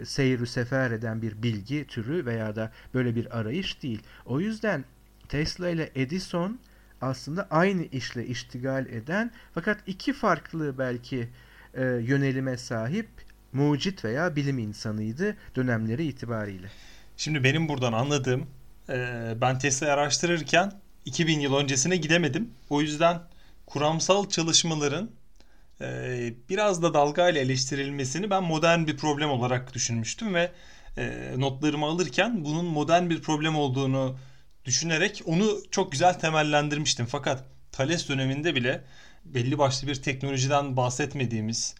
seyir 0.06 0.46
sefer 0.46 0.92
eden 0.92 1.22
bir 1.22 1.44
bilgi 1.44 1.88
türü 1.88 2.26
veya 2.26 2.56
da 2.56 2.72
böyle 2.94 3.16
bir 3.16 3.40
arayış 3.40 3.84
değil. 3.84 4.04
O 4.26 4.40
yüzden 4.40 4.86
Tesla 5.30 5.70
ile 5.70 5.92
Edison 5.96 6.60
aslında 7.02 7.48
aynı 7.52 7.84
işle 7.84 8.26
iştigal 8.26 8.86
eden 8.86 9.32
fakat 9.54 9.78
iki 9.88 10.14
farklı 10.14 10.78
belki 10.78 11.30
e, 11.74 11.84
yönelime 11.86 12.58
sahip 12.58 13.08
mucit 13.54 14.06
veya 14.06 14.36
bilim 14.36 14.58
insanıydı 14.58 15.38
dönemleri 15.56 16.06
itibariyle. 16.06 16.68
Şimdi 17.18 17.44
benim 17.44 17.70
buradan 17.70 17.94
anladığım 17.94 18.48
e, 18.90 19.34
ben 19.42 19.60
Tesla'yı 19.60 19.94
araştırırken 19.94 20.72
2000 21.06 21.40
yıl 21.40 21.56
öncesine 21.56 21.96
gidemedim. 21.96 22.50
O 22.70 22.82
yüzden 22.82 23.22
kuramsal 23.66 24.30
çalışmaların 24.30 25.10
e, 25.82 26.34
biraz 26.50 26.82
da 26.84 26.94
dalgayla 26.94 27.42
eleştirilmesini 27.42 28.30
ben 28.30 28.44
modern 28.44 28.88
bir 28.88 28.98
problem 28.98 29.30
olarak 29.30 29.74
düşünmüştüm 29.74 30.34
ve 30.34 30.52
e, 30.98 31.34
notlarımı 31.38 31.86
alırken 31.86 32.46
bunun 32.46 32.66
modern 32.66 33.10
bir 33.10 33.22
problem 33.22 33.56
olduğunu 33.56 34.18
düşünerek 34.66 35.22
onu 35.26 35.58
çok 35.72 35.92
güzel 35.92 36.20
temellendirmiştim. 36.20 37.06
Fakat 37.06 37.44
Thales 37.72 38.10
döneminde 38.10 38.56
bile 38.56 38.84
belli 39.26 39.58
başlı 39.58 39.88
bir 39.88 39.96
teknolojiden 39.96 40.78
bahsetmediğimiz, 40.78 41.76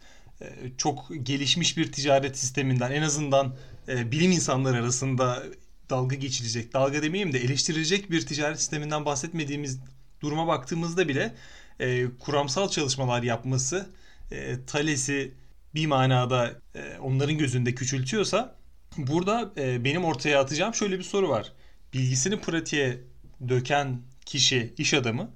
çok 0.78 1.10
gelişmiş 1.22 1.76
bir 1.76 1.92
ticaret 1.92 2.38
sisteminden 2.38 2.90
en 2.90 3.02
azından 3.02 3.56
e, 3.88 4.12
bilim 4.12 4.32
insanları 4.32 4.76
arasında 4.76 5.42
dalga 5.90 6.16
geçilecek, 6.16 6.72
dalga 6.72 7.02
demeyeyim 7.02 7.32
de 7.32 7.38
eleştirilecek 7.38 8.10
bir 8.10 8.26
ticaret 8.26 8.58
sisteminden 8.58 9.04
bahsetmediğimiz 9.04 9.78
duruma 10.20 10.46
baktığımızda 10.46 11.08
bile 11.08 11.34
e, 11.80 12.06
kuramsal 12.20 12.68
çalışmalar 12.68 13.22
yapması 13.22 13.90
e, 14.30 14.64
Thales'i 14.66 15.34
bir 15.74 15.86
manada 15.86 16.60
e, 16.74 16.98
onların 16.98 17.38
gözünde 17.38 17.74
küçültüyorsa 17.74 18.56
burada 18.96 19.52
e, 19.56 19.84
benim 19.84 20.04
ortaya 20.04 20.40
atacağım 20.40 20.74
şöyle 20.74 20.98
bir 20.98 21.04
soru 21.04 21.28
var. 21.28 21.52
Bilgisini 21.92 22.40
pratiğe 22.40 23.00
döken 23.48 24.00
kişi, 24.26 24.74
iş 24.78 24.94
adamı 24.94 25.30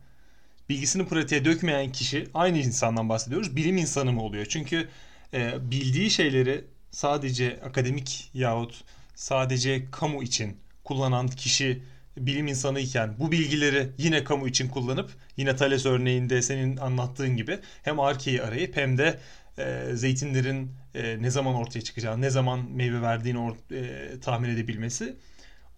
bilgisini 0.68 1.06
pratiğe 1.06 1.44
dökmeyen 1.44 1.92
kişi 1.92 2.28
aynı 2.34 2.58
insandan 2.58 3.08
bahsediyoruz. 3.08 3.56
Bilim 3.56 3.76
insanı 3.76 4.12
mı 4.12 4.22
oluyor? 4.22 4.46
Çünkü 4.48 4.88
e, 5.34 5.70
bildiği 5.70 6.10
şeyleri 6.10 6.64
sadece 6.90 7.60
akademik 7.64 8.30
yahut 8.34 8.84
sadece 9.14 9.90
kamu 9.90 10.22
için 10.22 10.56
kullanan 10.84 11.28
kişi 11.28 11.82
bilim 12.16 12.46
insanı 12.46 12.80
iken 12.80 13.14
bu 13.18 13.32
bilgileri 13.32 13.90
yine 13.98 14.24
kamu 14.24 14.48
için 14.48 14.68
kullanıp 14.68 15.10
yine 15.36 15.56
Thales 15.56 15.86
örneğinde 15.86 16.42
senin 16.42 16.76
anlattığın 16.76 17.36
gibi 17.36 17.58
hem 17.82 18.00
arkeyi 18.00 18.42
arayıp 18.42 18.76
hem 18.76 18.98
de 18.98 19.18
e, 19.58 19.84
zeytinlerin 19.94 20.72
e, 20.94 21.22
ne 21.22 21.30
zaman 21.30 21.54
ortaya 21.54 21.82
çıkacağını, 21.82 22.22
ne 22.22 22.30
zaman 22.30 22.70
meyve 22.70 23.02
verdiğini 23.02 23.38
or- 23.38 23.74
e, 23.74 24.20
tahmin 24.20 24.48
edebilmesi 24.48 25.16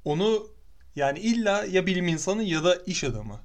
onu 0.05 0.47
yani 0.97 1.19
illa 1.19 1.65
ya 1.65 1.87
bilim 1.87 2.09
insanı 2.09 2.43
ya 2.43 2.65
da 2.65 2.75
iş 2.87 3.05
adamı 3.05 3.41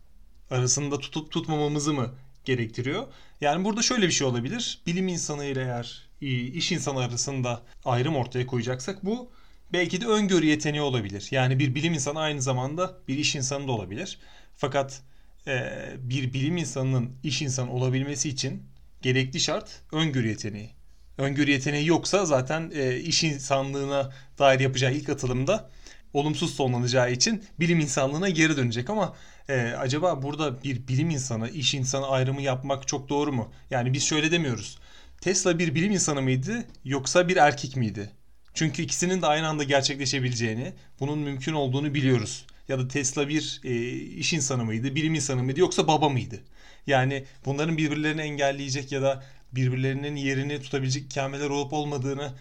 arasında 0.49 0.99
tutup 0.99 1.31
tutmamamızı 1.31 1.93
mı 1.93 2.15
gerektiriyor? 2.45 3.07
Yani 3.41 3.65
burada 3.65 3.81
şöyle 3.81 4.07
bir 4.07 4.11
şey 4.11 4.27
olabilir. 4.27 4.81
Bilim 4.87 5.07
insanı 5.07 5.45
ile 5.45 5.61
eğer 5.61 6.07
iş 6.53 6.71
insanı 6.71 6.99
arasında 6.99 7.61
ayrım 7.85 8.15
ortaya 8.15 8.47
koyacaksak 8.47 9.05
bu 9.05 9.31
belki 9.73 10.01
de 10.01 10.05
öngörü 10.05 10.45
yeteneği 10.45 10.81
olabilir. 10.81 11.27
Yani 11.31 11.59
bir 11.59 11.75
bilim 11.75 11.93
insanı 11.93 12.19
aynı 12.19 12.41
zamanda 12.41 12.97
bir 13.07 13.17
iş 13.17 13.35
insanı 13.35 13.67
da 13.67 13.71
olabilir. 13.71 14.19
Fakat 14.55 15.01
e, 15.47 15.71
bir 15.97 16.33
bilim 16.33 16.57
insanının 16.57 17.11
iş 17.23 17.41
insanı 17.41 17.71
olabilmesi 17.71 18.29
için 18.29 18.63
gerekli 19.01 19.39
şart 19.39 19.81
öngörü 19.91 20.27
yeteneği. 20.27 20.69
Öngörü 21.17 21.51
yeteneği 21.51 21.87
yoksa 21.87 22.25
zaten 22.25 22.71
e, 22.75 22.97
iş 22.97 23.23
insanlığına 23.23 24.13
dair 24.39 24.59
yapacağı 24.59 24.93
ilk 24.93 25.09
atılımda 25.09 25.69
olumsuz 26.15 26.55
sonlanacağı 26.55 27.11
için 27.11 27.43
bilim 27.59 27.79
insanlığına 27.79 28.29
geri 28.29 28.57
dönecek 28.57 28.89
ama 28.89 29.15
e, 29.49 29.61
acaba 29.61 30.21
burada 30.21 30.63
bir 30.63 30.87
bilim 30.87 31.09
insanı, 31.09 31.49
iş 31.49 31.73
insanı 31.73 32.07
ayrımı 32.07 32.41
yapmak 32.41 32.87
çok 32.87 33.09
doğru 33.09 33.33
mu? 33.33 33.51
Yani 33.69 33.93
biz 33.93 34.03
şöyle 34.03 34.31
demiyoruz. 34.31 34.79
Tesla 35.21 35.59
bir 35.59 35.75
bilim 35.75 35.91
insanı 35.91 36.21
mıydı 36.21 36.65
yoksa 36.85 37.27
bir 37.27 37.37
erkek 37.37 37.75
miydi? 37.75 38.09
Çünkü 38.53 38.81
ikisinin 38.81 39.21
de 39.21 39.27
aynı 39.27 39.47
anda 39.47 39.63
gerçekleşebileceğini, 39.63 40.73
bunun 40.99 41.19
mümkün 41.19 41.53
olduğunu 41.53 41.93
biliyoruz. 41.93 42.45
Ya 42.67 42.79
da 42.79 42.87
Tesla 42.87 43.27
bir 43.27 43.61
e, 43.63 43.91
iş 43.95 44.33
insanı 44.33 44.65
mıydı, 44.65 44.95
bilim 44.95 45.15
insanı 45.15 45.43
mıydı 45.43 45.59
yoksa 45.59 45.87
baba 45.87 46.09
mıydı? 46.09 46.39
Yani 46.87 47.25
bunların 47.45 47.77
birbirlerini 47.77 48.21
engelleyecek 48.21 48.91
ya 48.91 49.01
da 49.01 49.23
birbirlerinin 49.51 50.15
yerini 50.15 50.61
tutabilecek 50.61 51.11
kelimeler 51.11 51.49
olup 51.49 51.73
olmadığını 51.73 52.33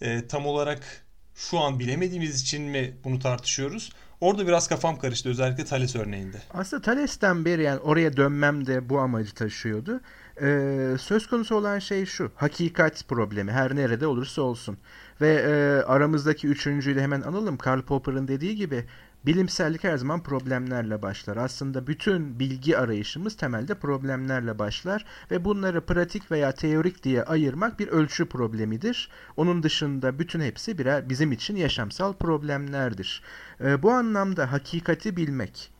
e, 0.00 0.26
tam 0.26 0.46
olarak 0.46 1.07
şu 1.38 1.58
an 1.58 1.78
bilemediğimiz 1.78 2.42
için 2.42 2.62
mi 2.62 2.94
bunu 3.04 3.18
tartışıyoruz? 3.18 3.92
Orada 4.20 4.46
biraz 4.46 4.68
kafam 4.68 4.98
karıştı 4.98 5.28
özellikle 5.28 5.64
Thales 5.64 5.96
örneğinde. 5.96 6.36
Aslında 6.54 6.82
Thales'ten 6.82 7.44
beri 7.44 7.62
yani 7.62 7.80
oraya 7.80 8.16
dönmem 8.16 8.66
de 8.66 8.88
bu 8.88 8.98
amacı 8.98 9.34
taşıyordu. 9.34 10.00
Ee, 10.42 10.96
söz 11.00 11.26
konusu 11.26 11.54
olan 11.54 11.78
şey 11.78 12.06
şu. 12.06 12.30
Hakikat 12.34 13.08
problemi 13.08 13.52
her 13.52 13.76
nerede 13.76 14.06
olursa 14.06 14.42
olsun. 14.42 14.78
Ve 15.20 15.34
e, 15.34 15.82
aramızdaki 15.86 16.46
üçüncüyle 16.46 17.02
hemen 17.02 17.20
analım. 17.20 17.56
Karl 17.56 17.82
Popper'ın 17.82 18.28
dediği 18.28 18.56
gibi 18.56 18.84
Bilimsellik 19.28 19.84
her 19.84 19.96
zaman 19.96 20.22
problemlerle 20.22 21.02
başlar. 21.02 21.36
Aslında 21.36 21.86
bütün 21.86 22.38
bilgi 22.38 22.78
arayışımız 22.78 23.36
temelde 23.36 23.74
problemlerle 23.74 24.58
başlar 24.58 25.04
ve 25.30 25.44
bunları 25.44 25.86
pratik 25.86 26.30
veya 26.30 26.52
teorik 26.52 27.02
diye 27.04 27.22
ayırmak 27.22 27.78
bir 27.78 27.88
ölçü 27.88 28.26
problemidir. 28.26 29.10
Onun 29.36 29.62
dışında 29.62 30.18
bütün 30.18 30.40
hepsi 30.40 30.78
birer 30.78 31.08
bizim 31.08 31.32
için 31.32 31.56
yaşamsal 31.56 32.12
problemlerdir. 32.12 33.22
E, 33.60 33.82
bu 33.82 33.92
anlamda 33.92 34.52
hakikati 34.52 35.16
bilmek, 35.16 35.72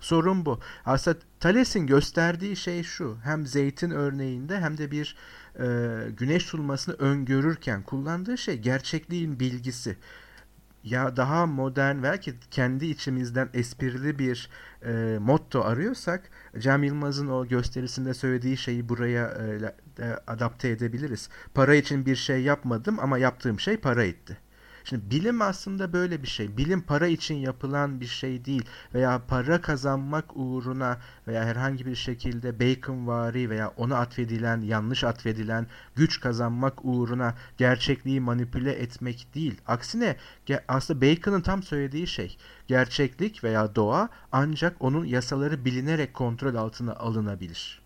Sorun 0.00 0.46
bu. 0.46 0.60
Aslında 0.84 1.18
Thales'in 1.40 1.86
gösterdiği 1.86 2.56
şey 2.56 2.82
şu. 2.82 3.16
Hem 3.24 3.46
zeytin 3.46 3.90
örneğinde 3.90 4.60
hem 4.60 4.78
de 4.78 4.90
bir 4.90 5.16
e, 5.58 5.66
güneş 6.18 6.44
tutulmasını 6.44 6.94
öngörürken 6.94 7.82
kullandığı 7.82 8.38
şey 8.38 8.58
gerçekliğin 8.58 9.40
bilgisi 9.40 9.96
ya 10.86 11.16
daha 11.16 11.46
modern 11.46 12.02
belki 12.02 12.34
kendi 12.50 12.86
içimizden 12.86 13.48
esprili 13.54 14.18
bir 14.18 14.50
e, 14.84 15.18
motto 15.20 15.64
arıyorsak 15.64 16.30
Cem 16.58 16.82
Yılmaz'ın 16.82 17.28
o 17.28 17.46
gösterisinde 17.46 18.14
söylediği 18.14 18.56
şeyi 18.56 18.88
buraya 18.88 19.26
e, 19.26 20.04
e, 20.04 20.16
adapte 20.26 20.68
edebiliriz. 20.68 21.28
Para 21.54 21.74
için 21.74 22.06
bir 22.06 22.16
şey 22.16 22.42
yapmadım 22.42 22.98
ama 23.00 23.18
yaptığım 23.18 23.60
şey 23.60 23.76
para 23.76 24.04
etti. 24.04 24.38
Şimdi 24.88 25.10
bilim 25.10 25.42
aslında 25.42 25.92
böyle 25.92 26.22
bir 26.22 26.28
şey. 26.28 26.56
Bilim 26.56 26.82
para 26.82 27.06
için 27.06 27.34
yapılan 27.34 28.00
bir 28.00 28.06
şey 28.06 28.44
değil 28.44 28.64
veya 28.94 29.22
para 29.28 29.60
kazanmak 29.60 30.24
uğruna 30.36 30.98
veya 31.26 31.44
herhangi 31.44 31.86
bir 31.86 31.94
şekilde 31.94 32.60
Baconvari 32.60 33.50
veya 33.50 33.68
ona 33.76 33.98
atfedilen, 33.98 34.60
yanlış 34.60 35.04
atfedilen 35.04 35.66
güç 35.94 36.20
kazanmak 36.20 36.84
uğruna 36.84 37.34
gerçekliği 37.56 38.20
manipüle 38.20 38.72
etmek 38.72 39.34
değil. 39.34 39.60
Aksine 39.66 40.16
aslında 40.68 41.00
Bacon'ın 41.00 41.40
tam 41.40 41.62
söylediği 41.62 42.06
şey 42.06 42.36
gerçeklik 42.66 43.44
veya 43.44 43.74
doğa 43.74 44.08
ancak 44.32 44.76
onun 44.80 45.04
yasaları 45.04 45.64
bilinerek 45.64 46.14
kontrol 46.14 46.54
altına 46.54 46.94
alınabilir. 46.94 47.85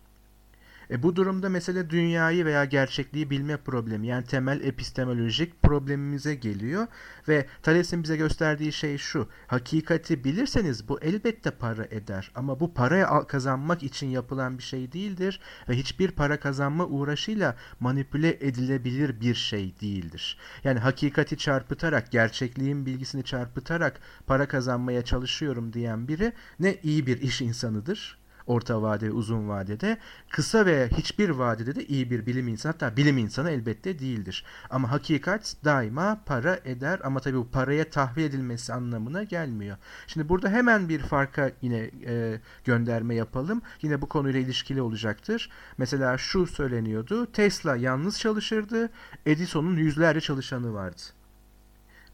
E 0.91 1.03
bu 1.03 1.15
durumda 1.15 1.49
mesele 1.49 1.89
dünyayı 1.89 2.45
veya 2.45 2.65
gerçekliği 2.65 3.29
bilme 3.29 3.57
problemi 3.57 4.07
yani 4.07 4.25
temel 4.25 4.61
epistemolojik 4.61 5.61
problemimize 5.61 6.35
geliyor 6.35 6.87
ve 7.27 7.45
Thales'in 7.63 8.03
bize 8.03 8.17
gösterdiği 8.17 8.73
şey 8.73 8.97
şu. 8.97 9.27
Hakikati 9.47 10.23
bilirseniz 10.23 10.87
bu 10.87 10.99
elbette 11.01 11.51
para 11.51 11.85
eder 11.85 12.31
ama 12.35 12.59
bu 12.59 12.73
paraya 12.73 13.27
kazanmak 13.27 13.83
için 13.83 14.07
yapılan 14.07 14.57
bir 14.57 14.63
şey 14.63 14.91
değildir 14.91 15.39
ve 15.69 15.77
hiçbir 15.77 16.11
para 16.11 16.39
kazanma 16.39 16.85
uğraşıyla 16.85 17.55
manipüle 17.79 18.37
edilebilir 18.41 19.21
bir 19.21 19.35
şey 19.35 19.79
değildir. 19.81 20.37
Yani 20.63 20.79
hakikati 20.79 21.37
çarpıtarak, 21.37 22.11
gerçekliğin 22.11 22.85
bilgisini 22.85 23.23
çarpıtarak 23.23 23.99
para 24.27 24.47
kazanmaya 24.47 25.01
çalışıyorum 25.01 25.73
diyen 25.73 26.07
biri 26.07 26.33
ne 26.59 26.75
iyi 26.83 27.07
bir 27.07 27.21
iş 27.21 27.41
insanıdır 27.41 28.20
orta 28.47 28.81
vade 28.81 29.11
uzun 29.11 29.49
vadede. 29.49 29.97
Kısa 30.29 30.65
ve 30.65 30.89
hiçbir 30.97 31.29
vadede 31.29 31.75
de 31.75 31.85
iyi 31.85 32.11
bir 32.11 32.25
bilim 32.25 32.47
insanı 32.47 32.71
hatta 32.71 32.97
bilim 32.97 33.17
insanı 33.17 33.51
elbette 33.51 33.99
değildir. 33.99 34.45
Ama 34.69 34.91
hakikat 34.91 35.55
daima 35.65 36.21
para 36.25 36.59
eder 36.65 36.99
ama 37.03 37.19
tabii 37.19 37.37
bu 37.37 37.49
paraya 37.51 37.89
tahvil 37.89 38.23
edilmesi 38.23 38.73
anlamına 38.73 39.23
gelmiyor. 39.23 39.77
Şimdi 40.07 40.29
burada 40.29 40.49
hemen 40.49 40.89
bir 40.89 40.99
farka 40.99 41.51
yine 41.61 41.91
e, 42.05 42.39
gönderme 42.65 43.15
yapalım. 43.15 43.61
Yine 43.81 44.01
bu 44.01 44.09
konuyla 44.09 44.39
ilişkili 44.39 44.81
olacaktır. 44.81 45.49
Mesela 45.77 46.17
şu 46.17 46.47
söyleniyordu. 46.47 47.31
Tesla 47.31 47.75
yalnız 47.75 48.19
çalışırdı. 48.19 48.89
Edison'un 49.25 49.77
yüzlerce 49.77 50.21
çalışanı 50.21 50.73
vardı. 50.73 51.01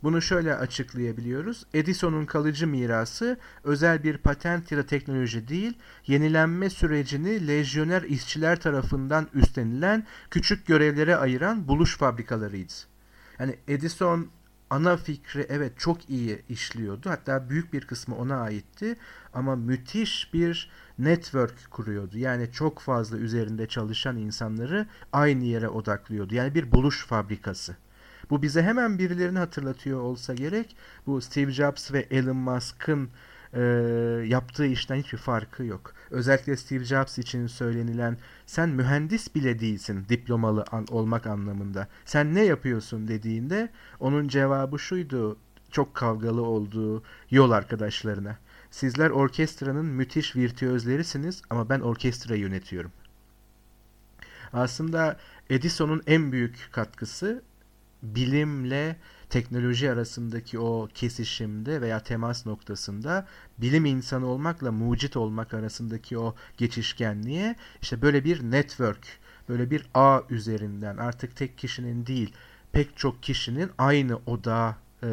Bunu 0.03 0.21
şöyle 0.21 0.55
açıklayabiliyoruz. 0.55 1.65
Edison'un 1.73 2.25
kalıcı 2.25 2.67
mirası 2.67 3.37
özel 3.63 4.03
bir 4.03 4.17
patent 4.17 4.71
ya 4.71 4.77
da 4.77 4.85
teknoloji 4.85 5.47
değil, 5.47 5.77
yenilenme 6.07 6.69
sürecini 6.69 7.47
lejyoner 7.47 8.01
işçiler 8.01 8.59
tarafından 8.59 9.27
üstlenilen 9.33 10.07
küçük 10.31 10.65
görevlere 10.65 11.15
ayıran 11.15 11.67
buluş 11.67 11.97
fabrikalarıydı. 11.97 12.73
Yani 13.39 13.55
Edison 13.67 14.27
ana 14.69 14.97
fikri 14.97 15.45
evet 15.49 15.79
çok 15.79 16.09
iyi 16.09 16.41
işliyordu. 16.49 17.09
Hatta 17.09 17.49
büyük 17.49 17.73
bir 17.73 17.87
kısmı 17.87 18.15
ona 18.15 18.41
aitti. 18.41 18.95
Ama 19.33 19.55
müthiş 19.55 20.33
bir 20.33 20.69
network 20.99 21.71
kuruyordu. 21.71 22.17
Yani 22.17 22.51
çok 22.51 22.79
fazla 22.79 23.17
üzerinde 23.17 23.67
çalışan 23.67 24.17
insanları 24.17 24.87
aynı 25.13 25.43
yere 25.43 25.69
odaklıyordu. 25.69 26.35
Yani 26.35 26.55
bir 26.55 26.71
buluş 26.71 27.05
fabrikası. 27.05 27.75
Bu 28.29 28.41
bize 28.41 28.63
hemen 28.63 28.99
birilerini 28.99 29.39
hatırlatıyor 29.39 30.01
olsa 30.01 30.33
gerek. 30.33 30.75
Bu 31.07 31.21
Steve 31.21 31.51
Jobs 31.51 31.91
ve 31.91 31.99
Elon 31.99 32.37
Musk'ın 32.37 33.09
e, 33.53 33.61
yaptığı 34.27 34.65
işten 34.65 34.95
hiçbir 34.95 35.17
farkı 35.17 35.63
yok. 35.63 35.93
Özellikle 36.11 36.57
Steve 36.57 36.83
Jobs 36.85 37.17
için 37.17 37.47
söylenilen 37.47 38.17
sen 38.45 38.69
mühendis 38.69 39.35
bile 39.35 39.59
değilsin 39.59 40.05
diplomalı 40.09 40.65
an, 40.71 40.85
olmak 40.91 41.27
anlamında. 41.27 41.87
Sen 42.05 42.35
ne 42.35 42.45
yapıyorsun 42.45 43.07
dediğinde 43.07 43.69
onun 43.99 44.27
cevabı 44.27 44.79
şuydu 44.79 45.37
çok 45.71 45.95
kavgalı 45.95 46.41
olduğu 46.41 47.03
yol 47.31 47.51
arkadaşlarına. 47.51 48.37
Sizler 48.71 49.09
orkestranın 49.09 49.85
müthiş 49.85 50.35
virtüözlerisiniz 50.35 51.41
ama 51.49 51.69
ben 51.69 51.79
orkestra 51.79 52.35
yönetiyorum. 52.35 52.91
Aslında 54.53 55.17
Edison'un 55.49 56.01
en 56.07 56.31
büyük 56.31 56.69
katkısı 56.71 57.43
bilimle 58.03 58.95
teknoloji 59.29 59.91
arasındaki 59.91 60.59
o 60.59 60.87
kesişimde 60.93 61.81
veya 61.81 62.03
temas 62.03 62.45
noktasında 62.45 63.27
bilim 63.57 63.85
insanı 63.85 64.27
olmakla 64.27 64.71
mucit 64.71 65.17
olmak 65.17 65.53
arasındaki 65.53 66.17
o 66.17 66.35
geçişkenliğe 66.57 67.55
işte 67.81 68.01
böyle 68.01 68.23
bir 68.23 68.43
network, 68.51 69.07
böyle 69.49 69.71
bir 69.71 69.87
ağ 69.93 70.21
üzerinden 70.29 70.97
artık 70.97 71.35
tek 71.35 71.57
kişinin 71.57 72.05
değil 72.05 72.33
pek 72.71 72.97
çok 72.97 73.23
kişinin 73.23 73.71
aynı 73.77 74.19
odağa 74.25 74.77
e, 75.03 75.09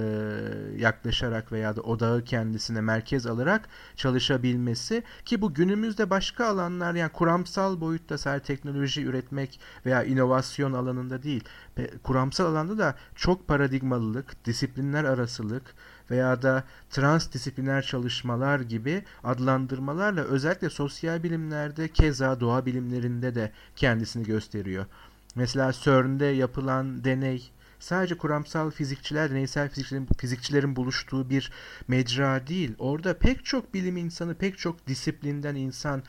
yaklaşarak 0.79 1.53
veya 1.53 1.77
da 1.77 1.81
odağı 1.81 2.25
kendisine 2.25 2.81
merkez 2.81 3.27
alarak 3.27 3.69
çalışabilmesi 3.97 5.03
ki 5.25 5.41
bu 5.41 5.55
günümüzde 5.55 6.11
başka 6.11 6.47
alanlar 6.47 6.95
yani 6.95 7.13
kuramsal 7.13 7.81
boyutta 7.81 8.19
sadece 8.19 8.45
teknoloji 8.45 9.05
üretmek 9.05 9.61
veya 9.87 10.05
inovasyon 10.05 10.73
alanında 10.73 11.23
değil 11.23 11.45
kuramsal 12.03 12.47
alanda 12.47 12.79
da 12.79 12.95
çok 13.15 13.49
paradigmalılık, 13.49 14.45
disiplinler 14.45 15.05
arasılık 15.05 15.75
veya 16.11 16.43
da 16.43 16.65
transdisipliner 16.91 17.83
çalışmalar 17.83 18.61
gibi 18.61 19.05
adlandırmalarla 19.25 20.21
özellikle 20.21 20.71
sosyal 20.71 21.23
bilimlerde 21.23 21.89
keza 21.89 22.41
doğa 22.41 22.67
bilimlerinde 22.67 23.35
de 23.35 23.53
kendisini 23.77 24.25
gösteriyor. 24.25 24.87
Mesela 25.35 25.73
CERN'de 25.73 26.25
yapılan 26.25 27.05
deney 27.05 27.51
sadece 27.85 28.15
kuramsal 28.15 28.71
fizikçiler, 28.71 29.31
deneysel 29.31 29.69
fizikçilerin, 29.69 30.09
fizikçilerin 30.19 30.77
buluştuğu 30.77 31.31
bir 31.31 31.53
mecra 31.89 32.47
değil. 32.47 32.75
Orada 32.79 33.19
pek 33.19 33.45
çok 33.45 33.75
bilim 33.75 33.97
insanı, 33.97 34.35
pek 34.35 34.59
çok 34.59 34.87
disiplinden 34.87 35.55
insan 35.55 36.03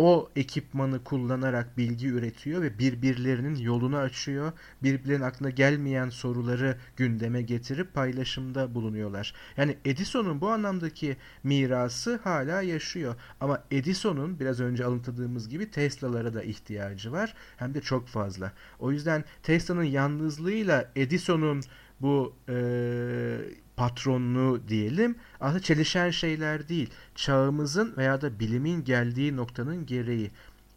o 0.00 0.30
ekipmanı 0.36 1.04
kullanarak 1.04 1.78
bilgi 1.78 2.08
üretiyor 2.08 2.62
ve 2.62 2.78
birbirlerinin 2.78 3.56
yolunu 3.56 3.96
açıyor. 3.96 4.52
Birbirlerinin 4.82 5.24
aklına 5.24 5.50
gelmeyen 5.50 6.08
soruları 6.08 6.76
gündeme 6.96 7.42
getirip 7.42 7.94
paylaşımda 7.94 8.74
bulunuyorlar. 8.74 9.34
Yani 9.56 9.76
Edison'un 9.84 10.40
bu 10.40 10.48
anlamdaki 10.48 11.16
mirası 11.42 12.20
hala 12.24 12.62
yaşıyor. 12.62 13.14
Ama 13.40 13.64
Edison'un 13.70 14.40
biraz 14.40 14.60
önce 14.60 14.84
alıntıdığımız 14.84 15.48
gibi 15.48 15.70
Tesla'lara 15.70 16.34
da 16.34 16.42
ihtiyacı 16.42 17.12
var. 17.12 17.34
Hem 17.56 17.74
de 17.74 17.80
çok 17.80 18.08
fazla. 18.08 18.52
O 18.78 18.92
yüzden 18.92 19.24
Tesla'nın 19.42 19.84
yalnızlığıyla 19.84 20.90
Edison'un 20.96 21.62
bu 22.00 22.34
e, 22.48 22.56
patronluğu 23.80 24.68
diyelim 24.68 25.16
aslında 25.40 25.62
çelişen 25.62 26.10
şeyler 26.10 26.68
değil. 26.68 26.90
Çağımızın 27.14 27.96
veya 27.96 28.20
da 28.20 28.40
bilimin 28.40 28.84
geldiği 28.84 29.36
noktanın 29.36 29.86
gereği. 29.86 30.30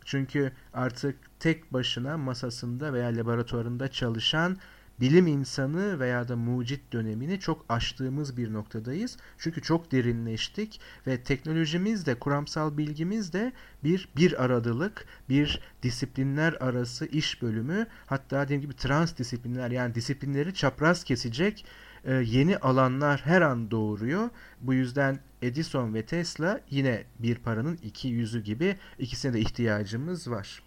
Çünkü 0.05 0.51
artık 0.73 1.15
tek 1.39 1.73
başına 1.73 2.17
masasında 2.17 2.93
veya 2.93 3.07
laboratuvarında 3.07 3.91
çalışan 3.91 4.57
bilim 4.99 5.27
insanı 5.27 5.99
veya 5.99 6.27
da 6.27 6.35
mucit 6.35 6.93
dönemini 6.93 7.39
çok 7.39 7.65
aştığımız 7.69 8.37
bir 8.37 8.53
noktadayız. 8.53 9.17
Çünkü 9.37 9.61
çok 9.61 9.91
derinleştik 9.91 10.81
ve 11.07 11.23
teknolojimiz 11.23 12.05
de 12.05 12.15
kuramsal 12.15 12.77
bilgimiz 12.77 13.33
de 13.33 13.53
bir 13.83 14.09
bir 14.17 14.43
aradılık, 14.43 15.05
bir 15.29 15.61
disiplinler 15.83 16.53
arası 16.53 17.05
iş 17.05 17.41
bölümü 17.41 17.87
hatta 18.05 18.43
dediğim 18.43 18.61
gibi 18.61 18.75
transdisiplinler 18.75 19.71
yani 19.71 19.95
disiplinleri 19.95 20.53
çapraz 20.53 21.03
kesecek 21.03 21.65
e, 22.05 22.13
yeni 22.13 22.57
alanlar 22.57 23.21
her 23.25 23.41
an 23.41 23.71
doğuruyor. 23.71 24.29
Bu 24.61 24.73
yüzden 24.73 25.19
Edison 25.41 25.93
ve 25.93 26.05
Tesla 26.05 26.61
yine 26.69 27.03
bir 27.19 27.35
paranın 27.35 27.79
iki 27.83 28.07
yüzü 28.07 28.43
gibi 28.43 28.77
ikisine 28.99 29.33
de 29.33 29.39
ihtiyacımız 29.39 30.31
var. 30.31 30.63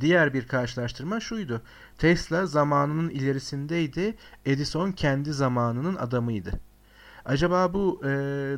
Diğer 0.00 0.34
bir 0.34 0.48
karşılaştırma 0.48 1.20
şuydu. 1.20 1.62
Tesla 1.98 2.46
zamanının 2.46 3.10
ilerisindeydi. 3.10 4.14
Edison 4.46 4.92
kendi 4.92 5.32
zamanının 5.32 5.96
adamıydı. 5.96 6.60
Acaba 7.24 7.74
bu 7.74 8.00
e, 8.04 8.10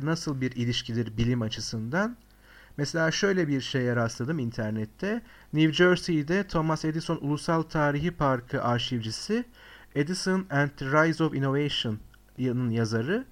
nasıl 0.03 0.41
bir 0.41 0.51
ilişkidir 0.51 1.17
bilim 1.17 1.41
açısından? 1.41 2.17
Mesela 2.77 3.11
şöyle 3.11 3.47
bir 3.47 3.61
şeye 3.61 3.95
rastladım 3.95 4.39
internette. 4.39 5.21
New 5.53 5.73
Jersey'de 5.73 6.47
Thomas 6.47 6.85
Edison 6.85 7.17
Ulusal 7.21 7.61
Tarihi 7.61 8.11
Parkı 8.11 8.63
arşivcisi 8.63 9.45
Edison 9.95 10.45
and 10.49 10.69
the 10.69 10.85
Rise 10.85 11.23
of 11.23 11.35
Innovation'ın 11.35 12.69
yazarı 12.69 13.25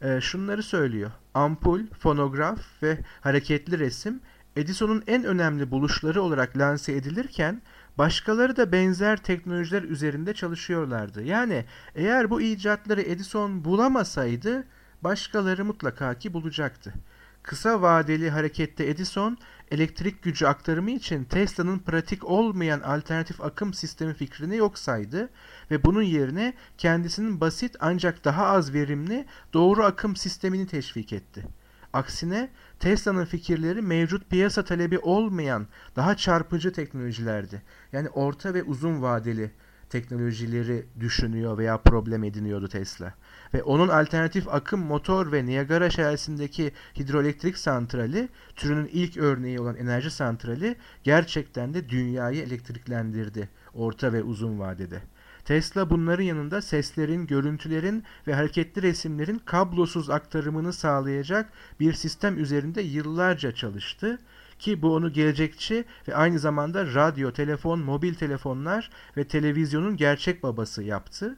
e, 0.00 0.20
şunları 0.20 0.62
söylüyor. 0.62 1.10
Ampul, 1.34 1.80
fonograf 1.98 2.82
ve 2.82 2.98
hareketli 3.20 3.78
resim 3.78 4.20
Edison'un 4.56 5.02
en 5.06 5.24
önemli 5.24 5.70
buluşları 5.70 6.22
olarak 6.22 6.58
lanse 6.58 6.92
edilirken 6.92 7.62
başkaları 7.98 8.56
da 8.56 8.72
benzer 8.72 9.16
teknolojiler 9.16 9.82
üzerinde 9.82 10.34
çalışıyorlardı. 10.34 11.22
Yani 11.22 11.64
eğer 11.94 12.30
bu 12.30 12.40
icatları 12.40 13.02
Edison 13.02 13.64
bulamasaydı 13.64 14.64
başkaları 15.02 15.64
mutlaka 15.64 16.14
ki 16.14 16.32
bulacaktı. 16.32 16.94
Kısa 17.42 17.82
vadeli 17.82 18.30
harekette 18.30 18.86
Edison 18.86 19.38
elektrik 19.70 20.22
gücü 20.22 20.46
aktarımı 20.46 20.90
için 20.90 21.24
Tesla'nın 21.24 21.78
pratik 21.78 22.24
olmayan 22.24 22.80
alternatif 22.80 23.40
akım 23.40 23.74
sistemi 23.74 24.14
fikrini 24.14 24.56
yok 24.56 24.78
saydı 24.78 25.30
ve 25.70 25.84
bunun 25.84 26.02
yerine 26.02 26.54
kendisinin 26.78 27.40
basit 27.40 27.76
ancak 27.80 28.24
daha 28.24 28.46
az 28.46 28.74
verimli 28.74 29.26
doğru 29.52 29.84
akım 29.84 30.16
sistemini 30.16 30.66
teşvik 30.66 31.12
etti. 31.12 31.46
Aksine 31.92 32.50
Tesla'nın 32.80 33.24
fikirleri 33.24 33.82
mevcut 33.82 34.30
piyasa 34.30 34.64
talebi 34.64 34.98
olmayan 34.98 35.66
daha 35.96 36.16
çarpıcı 36.16 36.72
teknolojilerdi. 36.72 37.62
Yani 37.92 38.08
orta 38.08 38.54
ve 38.54 38.62
uzun 38.62 39.02
vadeli 39.02 39.50
teknolojileri 39.94 40.86
düşünüyor 41.00 41.58
veya 41.58 41.78
problem 41.78 42.24
ediniyordu 42.24 42.68
Tesla. 42.68 43.14
Ve 43.54 43.62
onun 43.62 43.88
alternatif 43.88 44.48
akım 44.48 44.80
motor 44.80 45.32
ve 45.32 45.46
Niagara 45.46 45.90
şelalesindeki 45.90 46.72
hidroelektrik 46.98 47.58
santrali 47.58 48.28
türünün 48.56 48.90
ilk 48.92 49.16
örneği 49.16 49.60
olan 49.60 49.76
enerji 49.76 50.10
santrali 50.10 50.76
gerçekten 51.02 51.74
de 51.74 51.88
dünyayı 51.88 52.42
elektriklendirdi 52.42 53.48
orta 53.74 54.12
ve 54.12 54.22
uzun 54.22 54.58
vadede. 54.58 55.02
Tesla 55.44 55.90
bunların 55.90 56.24
yanında 56.24 56.62
seslerin, 56.62 57.26
görüntülerin 57.26 58.04
ve 58.26 58.34
hareketli 58.34 58.82
resimlerin 58.82 59.38
kablosuz 59.38 60.10
aktarımını 60.10 60.72
sağlayacak 60.72 61.52
bir 61.80 61.92
sistem 61.92 62.38
üzerinde 62.38 62.82
yıllarca 62.82 63.52
çalıştı 63.52 64.18
ki 64.58 64.82
bu 64.82 64.94
onu 64.94 65.12
gelecekçi 65.12 65.84
ve 66.08 66.16
aynı 66.16 66.38
zamanda 66.38 66.94
radyo, 66.94 67.32
telefon, 67.32 67.80
mobil 67.80 68.14
telefonlar 68.14 68.90
ve 69.16 69.24
televizyonun 69.24 69.96
gerçek 69.96 70.42
babası 70.42 70.82
yaptı. 70.82 71.36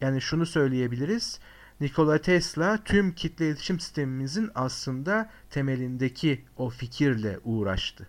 Yani 0.00 0.20
şunu 0.20 0.46
söyleyebiliriz. 0.46 1.40
Nikola 1.80 2.18
Tesla 2.18 2.78
tüm 2.84 3.14
kitle 3.14 3.48
iletişim 3.48 3.80
sistemimizin 3.80 4.50
aslında 4.54 5.30
temelindeki 5.50 6.44
o 6.56 6.70
fikirle 6.70 7.38
uğraştı. 7.44 8.08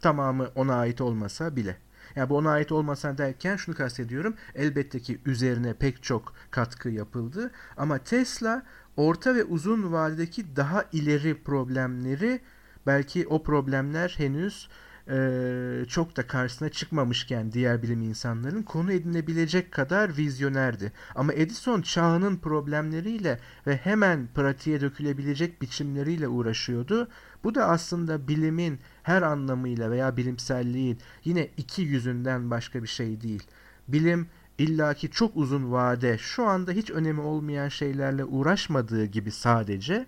Tamamı 0.00 0.50
ona 0.54 0.74
ait 0.74 1.00
olmasa 1.00 1.56
bile. 1.56 1.76
Yani 2.16 2.30
bu 2.30 2.36
ona 2.36 2.50
ait 2.50 2.72
olmasa 2.72 3.18
derken 3.18 3.56
şunu 3.56 3.74
kastediyorum. 3.74 4.34
Elbette 4.54 5.00
ki 5.00 5.20
üzerine 5.26 5.74
pek 5.74 6.02
çok 6.02 6.34
katkı 6.50 6.88
yapıldı. 6.88 7.50
Ama 7.76 7.98
Tesla 7.98 8.62
orta 8.96 9.34
ve 9.34 9.44
uzun 9.44 9.92
vadedeki 9.92 10.56
daha 10.56 10.84
ileri 10.92 11.42
problemleri 11.42 12.40
belki 12.86 13.26
o 13.26 13.42
problemler 13.42 14.14
henüz 14.18 14.68
e, 15.10 15.84
çok 15.88 16.16
da 16.16 16.26
karşısına 16.26 16.68
çıkmamışken 16.68 17.52
diğer 17.52 17.82
bilim 17.82 18.02
insanların 18.02 18.62
konu 18.62 18.92
edinebilecek 18.92 19.72
kadar 19.72 20.16
vizyonerdi. 20.16 20.92
Ama 21.14 21.32
Edison 21.32 21.82
çağının 21.82 22.36
problemleriyle 22.36 23.40
ve 23.66 23.76
hemen 23.76 24.28
pratiğe 24.34 24.80
dökülebilecek 24.80 25.62
biçimleriyle 25.62 26.28
uğraşıyordu. 26.28 27.08
Bu 27.44 27.54
da 27.54 27.68
aslında 27.68 28.28
bilimin 28.28 28.80
her 29.02 29.22
anlamıyla 29.22 29.90
veya 29.90 30.16
bilimselliğin 30.16 30.98
yine 31.24 31.48
iki 31.56 31.82
yüzünden 31.82 32.50
başka 32.50 32.82
bir 32.82 32.88
şey 32.88 33.20
değil. 33.20 33.42
Bilim 33.88 34.28
illaki 34.58 35.10
çok 35.10 35.36
uzun 35.36 35.72
vade 35.72 36.18
şu 36.18 36.44
anda 36.44 36.72
hiç 36.72 36.90
önemi 36.90 37.20
olmayan 37.20 37.68
şeylerle 37.68 38.24
uğraşmadığı 38.24 39.04
gibi 39.04 39.30
sadece 39.30 40.06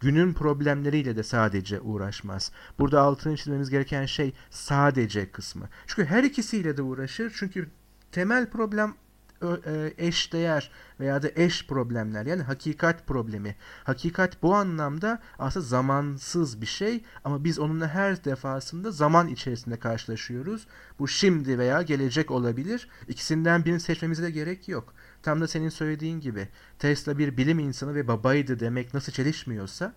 günün 0.00 0.32
problemleriyle 0.32 1.16
de 1.16 1.22
sadece 1.22 1.80
uğraşmaz. 1.80 2.52
Burada 2.78 3.00
altını 3.00 3.36
çizmemiz 3.36 3.70
gereken 3.70 4.06
şey 4.06 4.32
sadece 4.50 5.30
kısmı. 5.30 5.68
Çünkü 5.86 6.04
her 6.04 6.24
ikisiyle 6.24 6.76
de 6.76 6.82
uğraşır. 6.82 7.32
Çünkü 7.36 7.70
temel 8.12 8.50
problem 8.50 8.94
e, 9.42 9.94
eş 9.98 10.32
değer 10.32 10.70
veya 11.00 11.22
da 11.22 11.28
eş 11.36 11.66
problemler 11.66 12.26
yani 12.26 12.42
hakikat 12.42 13.06
problemi. 13.06 13.56
Hakikat 13.84 14.42
bu 14.42 14.54
anlamda 14.54 15.22
aslında 15.38 15.66
zamansız 15.66 16.60
bir 16.60 16.66
şey 16.66 17.04
ama 17.24 17.44
biz 17.44 17.58
onunla 17.58 17.88
her 17.88 18.24
defasında 18.24 18.90
zaman 18.90 19.28
içerisinde 19.28 19.78
karşılaşıyoruz. 19.78 20.66
Bu 20.98 21.08
şimdi 21.08 21.58
veya 21.58 21.82
gelecek 21.82 22.30
olabilir. 22.30 22.88
İkisinden 23.08 23.64
birini 23.64 23.80
seçmemize 23.80 24.22
de 24.22 24.30
gerek 24.30 24.68
yok. 24.68 24.94
Tam 25.26 25.40
da 25.40 25.48
senin 25.48 25.68
söylediğin 25.68 26.20
gibi 26.20 26.48
Tesla 26.78 27.18
bir 27.18 27.36
bilim 27.36 27.58
insanı 27.58 27.94
ve 27.94 28.08
babaydı 28.08 28.60
demek 28.60 28.94
nasıl 28.94 29.12
çelişmiyorsa 29.12 29.94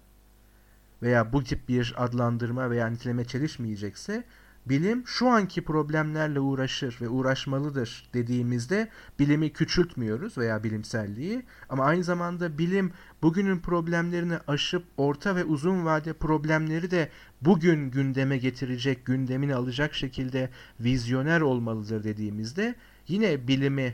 veya 1.01 1.33
bu 1.33 1.43
tip 1.43 1.69
bir 1.69 1.93
adlandırma 1.97 2.69
veya 2.69 2.87
niteleme 2.87 3.25
çelişmeyecekse 3.25 4.23
bilim 4.65 5.03
şu 5.05 5.27
anki 5.27 5.63
problemlerle 5.63 6.39
uğraşır 6.39 6.97
ve 7.01 7.09
uğraşmalıdır 7.09 8.09
dediğimizde 8.13 8.89
bilimi 9.19 9.53
küçültmüyoruz 9.53 10.37
veya 10.37 10.63
bilimselliği. 10.63 11.45
Ama 11.69 11.85
aynı 11.85 12.03
zamanda 12.03 12.57
bilim 12.57 12.91
bugünün 13.21 13.59
problemlerini 13.59 14.37
aşıp 14.47 14.83
orta 14.97 15.35
ve 15.35 15.43
uzun 15.43 15.85
vade 15.85 16.13
problemleri 16.13 16.91
de 16.91 17.09
bugün 17.41 17.91
gündeme 17.91 18.37
getirecek, 18.37 19.05
gündemini 19.05 19.55
alacak 19.55 19.93
şekilde 19.93 20.49
vizyoner 20.79 21.41
olmalıdır 21.41 22.03
dediğimizde 22.03 22.75
yine 23.07 23.47
bilimi 23.47 23.93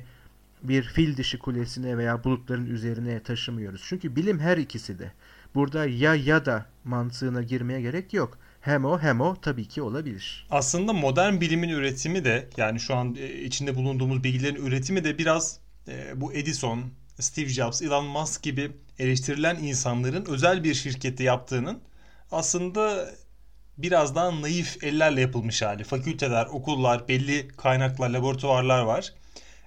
bir 0.69 0.83
fil 0.83 1.17
dişi 1.17 1.39
kulesine 1.39 1.97
veya 1.97 2.23
bulutların 2.23 2.65
üzerine 2.65 3.23
taşımıyoruz. 3.23 3.85
Çünkü 3.87 4.15
bilim 4.15 4.39
her 4.39 4.57
ikisi 4.57 4.99
de. 4.99 5.11
Burada 5.55 5.85
ya 5.85 6.15
ya 6.15 6.45
da 6.45 6.65
mantığına 6.83 7.41
girmeye 7.41 7.81
gerek 7.81 8.13
yok. 8.13 8.37
Hem 8.61 8.85
o 8.85 8.99
hem 8.99 9.21
o 9.21 9.35
tabii 9.41 9.67
ki 9.67 9.81
olabilir. 9.81 10.47
Aslında 10.51 10.93
modern 10.93 11.41
bilimin 11.41 11.69
üretimi 11.69 12.25
de 12.25 12.49
yani 12.57 12.79
şu 12.79 12.95
an 12.95 13.15
e, 13.15 13.33
içinde 13.33 13.75
bulunduğumuz 13.75 14.23
bilgilerin 14.23 14.65
üretimi 14.65 15.03
de 15.03 15.17
biraz 15.17 15.59
e, 15.87 16.21
bu 16.21 16.33
Edison, 16.33 16.83
Steve 17.19 17.49
Jobs, 17.49 17.81
Elon 17.81 18.05
Musk 18.05 18.43
gibi 18.43 18.71
eleştirilen 18.99 19.55
insanların 19.55 20.25
özel 20.25 20.63
bir 20.63 20.73
şirkette 20.73 21.23
yaptığının 21.23 21.79
aslında 22.31 23.09
biraz 23.77 24.15
daha 24.15 24.41
naif 24.41 24.83
ellerle 24.83 25.21
yapılmış 25.21 25.61
hali. 25.61 25.83
Fakülteler, 25.83 26.45
okullar, 26.45 27.07
belli 27.07 27.47
kaynaklar, 27.47 28.09
laboratuvarlar 28.09 28.81
var 28.81 29.13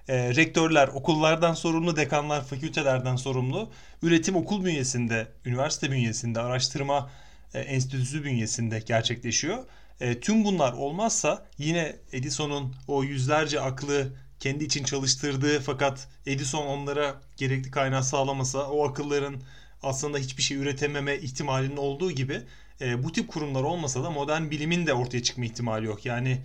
e, 0.09 0.35
rektörler, 0.35 0.87
okullardan 0.87 1.53
sorumlu, 1.53 1.95
dekanlar, 1.95 2.45
fakültelerden 2.45 3.15
sorumlu, 3.15 3.69
üretim 4.01 4.35
okul 4.35 4.65
bünyesinde, 4.65 5.27
üniversite 5.45 5.91
bünyesinde, 5.91 6.39
araştırma 6.39 7.09
e, 7.53 7.59
enstitüsü 7.59 8.23
bünyesinde 8.23 8.79
gerçekleşiyor. 8.79 9.57
E, 10.01 10.19
tüm 10.19 10.45
bunlar 10.45 10.73
olmazsa 10.73 11.45
yine 11.57 11.95
Edison'un 12.11 12.75
o 12.87 13.03
yüzlerce 13.03 13.61
aklı 13.61 14.13
kendi 14.39 14.63
için 14.63 14.83
çalıştırdığı 14.83 15.59
fakat 15.59 16.07
Edison 16.25 16.65
onlara 16.65 17.21
gerekli 17.37 17.71
kaynağı 17.71 18.03
sağlamasa 18.03 18.69
o 18.69 18.89
akılların 18.89 19.35
aslında 19.83 20.17
hiçbir 20.17 20.43
şey 20.43 20.57
üretememe 20.57 21.17
ihtimalinin 21.17 21.77
olduğu 21.77 22.11
gibi 22.11 22.41
e, 22.81 23.03
bu 23.03 23.11
tip 23.11 23.27
kurumlar 23.27 23.63
olmasa 23.63 24.03
da 24.03 24.09
modern 24.09 24.49
bilimin 24.49 24.87
de 24.87 24.93
ortaya 24.93 25.23
çıkma 25.23 25.45
ihtimali 25.45 25.85
yok. 25.85 26.05
Yani 26.05 26.41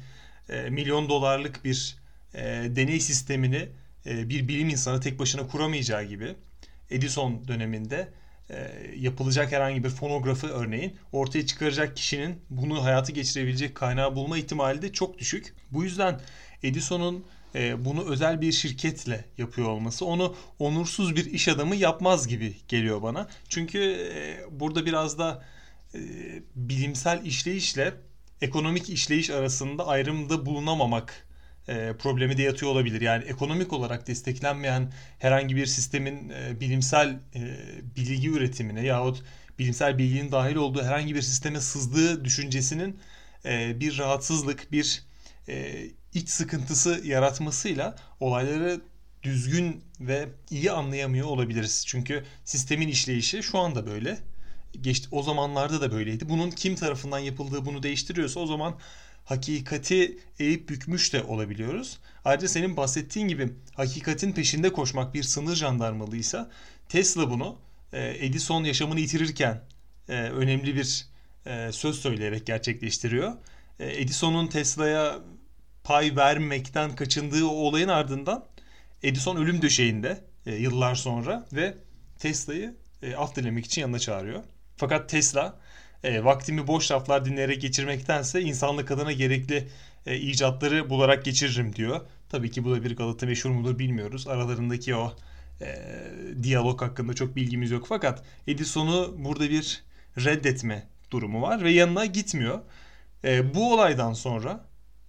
e, 0.48 0.70
milyon 0.70 1.08
dolarlık 1.08 1.64
bir 1.64 2.03
e, 2.34 2.42
deney 2.76 3.00
sistemini 3.00 3.68
e, 4.06 4.28
bir 4.28 4.48
bilim 4.48 4.68
insanı 4.68 5.00
tek 5.00 5.18
başına 5.18 5.46
kuramayacağı 5.46 6.04
gibi 6.04 6.34
Edison 6.90 7.48
döneminde 7.48 8.08
e, 8.50 8.70
yapılacak 8.96 9.52
herhangi 9.52 9.84
bir 9.84 9.90
fonografı 9.90 10.46
örneğin 10.46 10.96
ortaya 11.12 11.46
çıkaracak 11.46 11.96
kişinin 11.96 12.40
bunu 12.50 12.84
hayatı 12.84 13.12
geçirebilecek 13.12 13.74
kaynağı 13.74 14.16
bulma 14.16 14.38
ihtimali 14.38 14.82
de 14.82 14.92
çok 14.92 15.18
düşük. 15.18 15.54
Bu 15.70 15.84
yüzden 15.84 16.20
Edison'un 16.62 17.24
e, 17.54 17.84
bunu 17.84 18.10
özel 18.10 18.40
bir 18.40 18.52
şirketle 18.52 19.24
yapıyor 19.38 19.68
olması 19.68 20.04
onu 20.04 20.36
onursuz 20.58 21.16
bir 21.16 21.24
iş 21.24 21.48
adamı 21.48 21.76
yapmaz 21.76 22.28
gibi 22.28 22.54
geliyor 22.68 23.02
bana. 23.02 23.28
Çünkü 23.48 23.78
e, 24.14 24.38
burada 24.60 24.86
biraz 24.86 25.18
da 25.18 25.44
e, 25.94 25.98
bilimsel 26.54 27.24
işleyişle 27.24 27.94
ekonomik 28.40 28.90
işleyiş 28.90 29.30
arasında 29.30 29.86
ayrımda 29.86 30.46
bulunamamak 30.46 31.26
e, 31.68 31.92
problemi 31.98 32.36
de 32.36 32.42
yatıyor 32.42 32.72
olabilir. 32.72 33.00
Yani 33.00 33.24
ekonomik 33.24 33.72
olarak 33.72 34.06
desteklenmeyen 34.06 34.92
herhangi 35.18 35.56
bir 35.56 35.66
sistemin 35.66 36.28
e, 36.28 36.60
bilimsel 36.60 37.18
e, 37.34 37.40
bilgi 37.96 38.30
üretimine 38.30 38.86
yahut 38.86 39.22
bilimsel 39.58 39.98
bilginin 39.98 40.32
dahil 40.32 40.56
olduğu 40.56 40.82
herhangi 40.82 41.14
bir 41.14 41.22
sisteme 41.22 41.60
sızdığı 41.60 42.24
düşüncesinin 42.24 42.98
bir 43.80 43.98
rahatsızlık, 43.98 44.72
bir 44.72 45.04
iç 46.14 46.28
sıkıntısı 46.28 47.00
yaratmasıyla 47.04 47.96
olayları 48.20 48.80
düzgün 49.22 49.84
ve 50.00 50.28
iyi 50.50 50.72
anlayamıyor 50.72 51.26
olabiliriz. 51.26 51.84
Çünkü 51.86 52.24
sistemin 52.44 52.88
işleyişi 52.88 53.42
şu 53.42 53.58
anda 53.58 53.86
böyle. 53.86 54.18
Geçti, 54.80 55.08
o 55.10 55.22
zamanlarda 55.22 55.80
da 55.80 55.92
böyleydi. 55.92 56.28
Bunun 56.28 56.50
kim 56.50 56.74
tarafından 56.74 57.18
yapıldığı 57.18 57.66
bunu 57.66 57.82
değiştiriyorsa 57.82 58.40
o 58.40 58.46
zaman 58.46 58.74
hakikati 59.24 60.18
eğip 60.38 60.68
bükmüş 60.68 61.12
de 61.12 61.22
olabiliyoruz. 61.22 61.98
Ayrıca 62.24 62.48
senin 62.48 62.76
bahsettiğin 62.76 63.28
gibi 63.28 63.52
hakikatin 63.74 64.32
peşinde 64.32 64.72
koşmak 64.72 65.14
bir 65.14 65.22
sınır 65.22 65.56
jandarmalıysa 65.56 66.50
Tesla 66.88 67.30
bunu 67.30 67.58
e, 67.92 68.26
Edison 68.26 68.64
yaşamını 68.64 69.00
yitirirken 69.00 69.62
e, 70.08 70.12
önemli 70.12 70.74
bir 70.74 71.06
e, 71.46 71.72
söz 71.72 72.00
söyleyerek 72.00 72.46
gerçekleştiriyor. 72.46 73.32
Edison'un 73.78 74.46
Tesla'ya 74.46 75.18
pay 75.84 76.16
vermekten 76.16 76.96
kaçındığı 76.96 77.46
o 77.46 77.50
olayın 77.50 77.88
ardından 77.88 78.44
Edison 79.02 79.36
ölüm 79.36 79.62
döşeğinde 79.62 80.24
yıllar 80.46 80.94
sonra 80.94 81.46
ve 81.52 81.74
Tesla'yı 82.18 82.74
af 83.16 83.36
dilemek 83.36 83.66
için 83.66 83.80
yanına 83.80 83.98
çağırıyor. 83.98 84.44
Fakat 84.76 85.08
Tesla 85.08 85.60
e, 86.04 86.24
vaktimi 86.24 86.66
boş 86.66 86.90
laflar 86.90 87.24
dinleyerek 87.24 87.60
geçirmektense 87.60 88.40
insanlık 88.40 88.90
adına 88.90 89.12
gerekli 89.12 89.68
e, 90.06 90.16
icatları 90.16 90.90
bularak 90.90 91.24
geçiririm 91.24 91.74
diyor. 91.74 92.00
Tabii 92.28 92.50
ki 92.50 92.64
bu 92.64 92.70
da 92.72 92.84
bir 92.84 92.96
Galata 92.96 93.26
meşhur 93.26 93.50
mudur 93.50 93.78
bilmiyoruz. 93.78 94.28
Aralarındaki 94.28 94.94
o 94.94 95.12
e, 95.60 95.76
diyalog 96.42 96.82
hakkında 96.82 97.14
çok 97.14 97.36
bilgimiz 97.36 97.70
yok. 97.70 97.86
Fakat 97.88 98.22
Edison'u 98.46 99.14
burada 99.18 99.50
bir 99.50 99.82
reddetme 100.24 100.86
durumu 101.10 101.42
var 101.42 101.64
ve 101.64 101.70
yanına 101.70 102.06
gitmiyor. 102.06 102.60
E, 103.24 103.54
bu 103.54 103.74
olaydan 103.74 104.12
sonra 104.12 104.64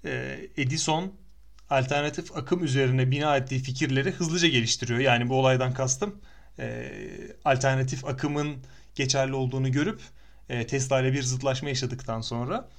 e, 0.06 0.40
Edison 0.58 1.14
alternatif 1.70 2.38
akım 2.38 2.64
üzerine 2.64 3.12
bina 3.12 3.38
ettiği 3.38 3.60
fikirleri 3.60 4.12
hızlıca 4.12 4.48
geliştiriyor. 4.48 5.00
Yani 5.00 5.30
bu 5.30 5.40
olaydan 5.40 5.74
kastım 5.74 6.16
e, 6.60 6.92
alternatif 7.46 8.06
akımın 8.06 8.56
geçerli 8.96 9.34
olduğunu 9.34 9.72
görüp 9.72 10.02
e, 10.50 10.68
Tesla 10.68 11.02
ile 11.02 11.14
bir 11.14 11.24
zıtlaşma 11.24 11.70
yaşadıktan 11.70 12.22
sonra 12.22 12.70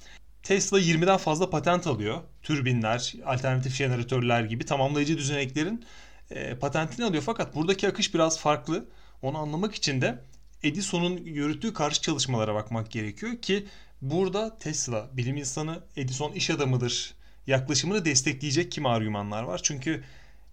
Tesla 0.43 0.79
20'den 0.79 1.17
fazla 1.17 1.49
patent 1.49 1.87
alıyor. 1.87 2.21
Türbinler, 2.43 3.13
alternatif 3.25 3.75
jeneratörler 3.75 4.43
gibi 4.43 4.65
tamamlayıcı 4.65 5.17
düzeneklerin 5.17 5.85
e, 6.31 6.55
patentini 6.55 7.05
alıyor. 7.05 7.23
Fakat 7.25 7.55
buradaki 7.55 7.87
akış 7.87 8.13
biraz 8.13 8.39
farklı. 8.39 8.85
Onu 9.21 9.37
anlamak 9.37 9.75
için 9.75 10.01
de 10.01 10.19
Edison'un 10.63 11.17
yürüttüğü 11.17 11.73
karşı 11.73 12.01
çalışmalara 12.01 12.55
bakmak 12.55 12.91
gerekiyor 12.91 13.41
ki 13.41 13.65
burada 14.01 14.59
Tesla 14.59 15.09
bilim 15.13 15.37
insanı 15.37 15.83
Edison 15.95 16.31
iş 16.31 16.49
adamıdır 16.49 17.13
yaklaşımını 17.47 18.05
destekleyecek 18.05 18.71
kim 18.71 18.85
argümanlar 18.85 19.43
var. 19.43 19.59
Çünkü 19.63 20.03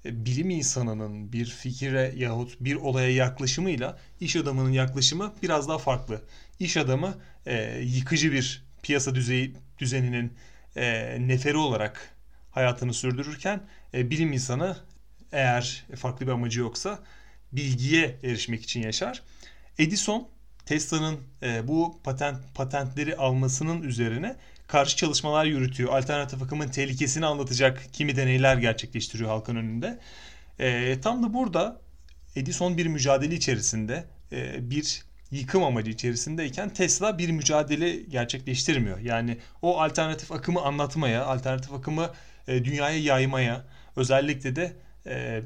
bilim 0.05 0.51
insanının 0.51 1.33
bir 1.33 1.47
fikire 1.47 2.13
yahut 2.17 2.61
bir 2.61 2.75
olaya 2.75 3.11
yaklaşımıyla 3.11 3.99
iş 4.21 4.37
adamının 4.37 4.73
yaklaşımı 4.73 5.35
biraz 5.43 5.69
daha 5.69 5.79
farklı. 5.79 6.23
İş 6.61 6.77
adamı 6.77 7.15
e, 7.47 7.81
yıkıcı 7.81 8.33
bir 8.33 8.65
piyasa 8.83 9.15
düzeyi 9.15 9.55
düzeninin 9.79 10.33
e, 10.77 11.17
neferi 11.21 11.57
olarak 11.57 12.15
hayatını 12.51 12.95
sürdürürken 12.95 13.61
e, 13.95 14.11
bilim 14.11 14.33
insanı 14.33 14.77
eğer 15.33 15.85
farklı 15.97 16.27
bir 16.27 16.33
amacı 16.33 16.61
yoksa 16.61 16.99
bilgiye 17.53 18.17
erişmek 18.23 18.63
için 18.63 18.83
yaşar. 18.83 19.23
Edison 19.79 20.29
Tesla'nın 20.67 21.21
e, 21.43 21.69
bu 21.69 22.01
patent 22.05 22.55
patentleri 22.55 23.17
almasının 23.17 23.83
üzerine 23.83 24.37
karşı 24.67 24.97
çalışmalar 24.97 25.45
yürütüyor. 25.45 25.93
Alternatif 25.93 26.43
akımın 26.43 26.69
tehlikesini 26.69 27.27
anlatacak 27.27 27.87
kimi 27.93 28.17
deneyler 28.17 28.57
gerçekleştiriyor 28.57 29.31
halkın 29.31 29.57
önünde. 29.57 29.99
E, 30.59 31.01
tam 31.01 31.23
da 31.23 31.35
burada 31.35 31.81
Edison 32.37 32.79
bir 32.79 32.87
mücadele 32.87 33.35
içerisinde 33.35 34.05
e, 34.33 34.71
bir 34.71 35.05
yıkım 35.31 35.65
amacı 35.65 35.91
içerisindeyken 35.91 36.69
Tesla 36.69 37.19
bir 37.19 37.31
mücadele 37.31 37.97
gerçekleştirmiyor. 37.97 38.99
Yani 38.99 39.39
o 39.63 39.81
alternatif 39.81 40.33
akımı 40.33 40.61
anlatmaya, 40.61 41.25
alternatif 41.25 41.73
akımı 41.73 42.11
e, 42.49 42.65
dünyaya 42.65 42.99
yaymaya, 42.99 43.65
özellikle 43.97 44.57
de 44.57 44.77
e, 45.07 45.43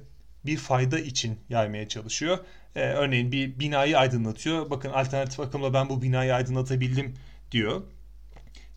bir 0.47 0.57
fayda 0.57 0.99
için 0.99 1.39
yaymaya 1.49 1.89
çalışıyor. 1.89 2.39
E, 2.77 2.81
örneğin 2.81 3.33
bir 3.33 3.61
binayı 3.61 3.99
aydınlatıyor. 3.99 4.71
Bakın 4.71 4.91
alternatif 4.91 5.41
akımla 5.41 5.75
ben 5.75 5.89
bu 5.89 6.03
binayı 6.03 6.35
aydınlatabildim 6.35 7.15
diyor. 7.53 7.83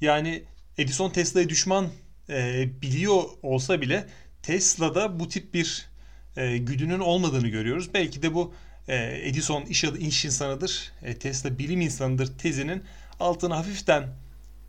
Yani 0.01 0.43
Edison 0.77 1.09
Tesla'ya 1.09 1.49
düşman 1.49 1.89
e, 2.29 2.69
biliyor 2.81 3.23
olsa 3.41 3.81
bile 3.81 4.07
Tesla'da 4.43 5.19
bu 5.19 5.29
tip 5.29 5.53
bir 5.53 5.89
e, 6.37 6.57
güdünün 6.57 6.99
olmadığını 6.99 7.47
görüyoruz. 7.47 7.93
Belki 7.93 8.21
de 8.21 8.33
bu 8.33 8.53
e, 8.87 9.27
Edison 9.29 9.61
iş, 9.61 9.83
iş 9.83 10.25
insanıdır, 10.25 10.91
e, 11.03 11.19
Tesla 11.19 11.59
bilim 11.59 11.81
insanıdır 11.81 12.37
tezinin 12.37 12.83
altını 13.19 13.53
hafiften 13.53 14.07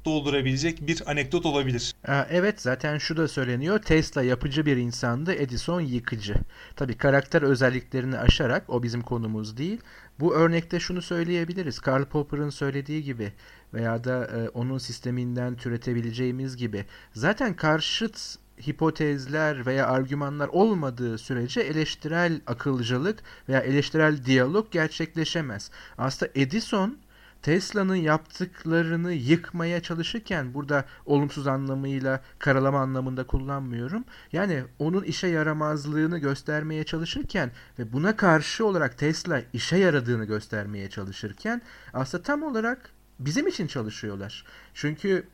doldurabilecek 0.05 0.87
bir 0.87 1.11
anekdot 1.11 1.47
olabilir. 1.47 1.95
Evet 2.31 2.61
zaten 2.61 2.99
şu 2.99 3.17
da 3.17 3.29
söyleniyor. 3.29 3.79
Tesla 3.79 4.23
yapıcı 4.23 4.67
bir 4.67 4.77
insandı, 4.77 5.35
Edison 5.35 5.81
yıkıcı. 5.81 6.35
Tabii 6.77 6.97
karakter 6.97 7.43
özelliklerini 7.43 8.19
aşarak 8.19 8.71
o 8.71 8.83
bizim 8.83 9.03
konumuz 9.03 9.57
değil. 9.57 9.81
Bu 10.21 10.35
örnekte 10.35 10.81
şunu 10.81 11.03
söyleyebiliriz. 11.03 11.79
Karl 11.79 12.05
Popper'ın 12.05 12.51
söylediği 12.51 13.03
gibi 13.03 13.33
veya 13.75 14.05
da 14.05 14.25
e, 14.25 14.49
onun 14.49 14.79
sisteminden 14.79 15.57
türetebileceğimiz 15.57 16.57
gibi. 16.57 16.85
Zaten 17.15 17.57
karşıt 17.57 18.37
hipotezler 18.67 19.67
veya 19.67 19.87
argümanlar 19.87 20.49
olmadığı 20.49 21.19
sürece 21.19 21.61
eleştirel 21.61 22.41
akılcılık 22.47 23.23
veya 23.49 23.61
eleştirel 23.61 24.25
diyalog 24.25 24.73
gerçekleşemez. 24.73 25.71
Aslında 25.99 26.33
Edison 26.35 26.99
Tesla'nın 27.43 27.97
yaptıklarını 27.97 29.13
yıkmaya 29.13 29.83
çalışırken 29.83 30.55
burada 30.55 30.85
olumsuz 31.07 31.47
anlamıyla 31.47 32.21
karalama 32.39 32.81
anlamında 32.81 33.27
kullanmıyorum. 33.27 34.05
Yani 34.33 34.65
onun 34.79 35.03
işe 35.03 35.27
yaramazlığını 35.27 36.19
göstermeye 36.19 36.85
çalışırken 36.85 37.51
ve 37.79 37.93
buna 37.93 38.17
karşı 38.17 38.67
olarak 38.67 38.99
Tesla 38.99 39.43
işe 39.53 39.77
yaradığını 39.77 40.25
göstermeye 40.25 40.91
çalışırken 40.91 41.63
aslında 41.95 42.23
tam 42.23 42.43
olarak 42.43 42.91
bizim 43.19 43.47
için 43.47 43.67
çalışıyorlar. 43.67 44.45
Çünkü 44.75 45.27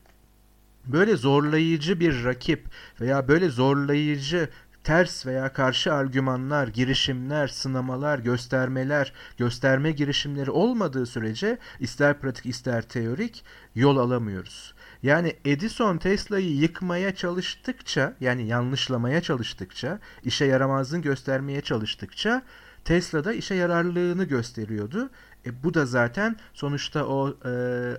böyle 0.87 1.17
zorlayıcı 1.17 2.01
bir 2.01 2.25
rakip 2.25 2.67
veya 3.01 3.29
böyle 3.29 3.49
zorlayıcı 3.49 4.49
ters 4.89 5.27
veya 5.27 5.53
karşı 5.53 5.95
argümanlar, 5.95 6.69
girişimler, 6.69 7.49
sınamalar, 7.49 8.19
göstermeler, 8.19 9.13
gösterme 9.37 9.91
girişimleri 9.91 10.51
olmadığı 10.51 11.07
sürece 11.07 11.59
ister 11.81 12.21
pratik 12.21 12.47
ister 12.47 12.83
teorik 12.83 13.45
yol 13.75 13.97
alamıyoruz. 13.97 14.75
Yani 15.03 15.37
Edison 15.45 15.99
Tesla'yı 15.99 16.57
yıkmaya 16.57 17.15
çalıştıkça 17.15 18.15
yani 18.21 18.47
yanlışlamaya 18.47 19.21
çalıştıkça, 19.21 19.99
işe 20.25 20.45
yaramazlığını 20.45 21.03
göstermeye 21.03 21.61
çalıştıkça 21.61 22.43
Tesla'da 22.85 23.33
işe 23.33 23.55
yararlılığını 23.55 24.25
gösteriyordu 24.25 25.11
e, 25.47 25.63
bu 25.63 25.75
da 25.75 25.87
zaten 25.87 26.37
sonuçta 26.55 27.07
o 27.07 27.37
e, 27.45 27.53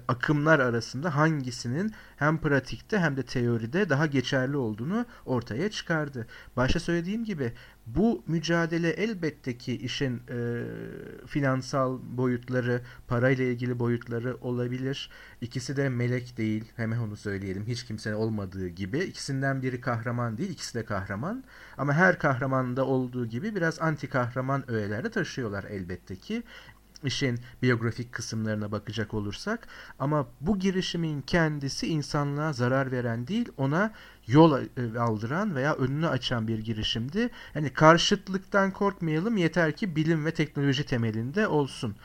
akımlar 0.08 0.60
arasında 0.60 1.16
hangisinin 1.16 1.94
hem 2.18 2.38
pratikte 2.38 3.00
hem 3.00 3.18
de 3.18 3.24
teoride 3.24 3.90
daha 3.90 4.06
geçerli 4.06 4.58
olduğunu 4.58 5.06
ortaya 5.26 5.72
çıkardı. 5.72 6.28
Başta 6.56 6.80
söylediğim 6.80 7.26
gibi 7.26 7.54
bu 7.96 8.24
mücadele 8.28 8.90
elbette 8.90 9.58
ki 9.58 9.78
işin 9.78 10.22
e, 10.30 10.64
finansal 11.28 12.00
boyutları, 12.04 12.82
parayla 13.08 13.46
ilgili 13.46 13.80
boyutları 13.80 14.38
olabilir. 14.42 15.10
İkisi 15.42 15.78
de 15.78 15.90
melek 15.90 16.38
değil, 16.38 16.72
hemen 16.76 16.98
onu 16.98 17.16
söyleyelim. 17.16 17.66
Hiç 17.68 17.86
kimsenin 17.86 18.16
olmadığı 18.16 18.68
gibi. 18.68 19.00
İkisinden 19.00 19.62
biri 19.62 19.82
kahraman 19.82 20.38
değil, 20.38 20.50
ikisi 20.50 20.74
de 20.74 20.86
kahraman. 20.86 21.44
Ama 21.78 21.94
her 21.94 22.20
kahramanda 22.20 22.86
olduğu 22.86 23.26
gibi 23.26 23.56
biraz 23.56 23.82
anti 23.82 24.10
kahraman 24.10 24.72
öğeler 24.72 25.04
de 25.04 25.10
taşıyorlar 25.10 25.64
elbette 25.64 26.16
ki 26.16 26.44
işin 27.04 27.40
biyografik 27.62 28.12
kısımlarına 28.12 28.72
bakacak 28.72 29.14
olursak 29.14 29.68
ama 30.00 30.28
bu 30.42 30.60
girişimin 30.60 31.22
kendisi 31.22 31.88
insanlığa 31.88 32.54
zarar 32.54 32.92
veren 32.92 33.28
değil 33.28 33.50
ona 33.58 33.94
yol 34.28 34.62
e, 34.62 35.00
aldıran 35.00 35.56
veya 35.56 35.76
önünü 35.76 36.08
açan 36.08 36.48
bir 36.48 36.60
girişimdi. 36.60 37.30
Yani 37.56 37.74
karşıtlıktan 37.74 38.72
korkmayalım 38.72 39.38
yeter 39.38 39.72
ki 39.72 39.96
bilim 39.96 40.26
ve 40.26 40.32
teknoloji 40.32 40.86
temelinde 40.86 41.48
olsun. 41.48 41.96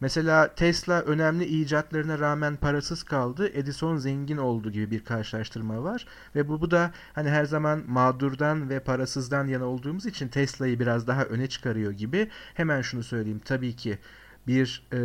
Mesela 0.00 0.54
Tesla 0.54 1.02
önemli 1.02 1.44
icatlarına 1.44 2.18
rağmen 2.18 2.56
parasız 2.56 3.02
kaldı. 3.02 3.48
Edison 3.54 3.96
zengin 3.96 4.36
oldu 4.36 4.70
gibi 4.70 4.90
bir 4.90 5.04
karşılaştırma 5.04 5.84
var. 5.84 6.06
Ve 6.34 6.48
bu, 6.48 6.60
bu 6.60 6.70
da 6.70 6.92
hani 7.12 7.30
her 7.30 7.44
zaman 7.44 7.82
mağdurdan 7.86 8.70
ve 8.70 8.80
parasızdan 8.80 9.46
yana 9.46 9.64
olduğumuz 9.64 10.06
için 10.06 10.28
Tesla'yı 10.28 10.80
biraz 10.80 11.06
daha 11.06 11.24
öne 11.24 11.46
çıkarıyor 11.46 11.92
gibi. 11.92 12.30
Hemen 12.54 12.82
şunu 12.82 13.02
söyleyeyim. 13.02 13.40
Tabii 13.44 13.76
ki 13.76 13.98
bir 14.46 14.82
e, 14.92 14.98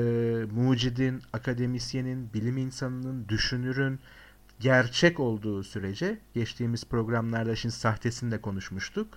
mucidin, 0.46 1.22
akademisyenin, 1.34 2.34
bilim 2.34 2.58
insanının, 2.58 3.28
düşünürün 3.28 4.00
gerçek 4.60 5.20
olduğu 5.20 5.64
sürece 5.64 6.18
geçtiğimiz 6.34 6.86
programlarda 6.86 7.56
şimdi 7.56 7.76
sahtesini 7.76 8.32
de 8.32 8.42
konuşmuştuk. 8.42 9.08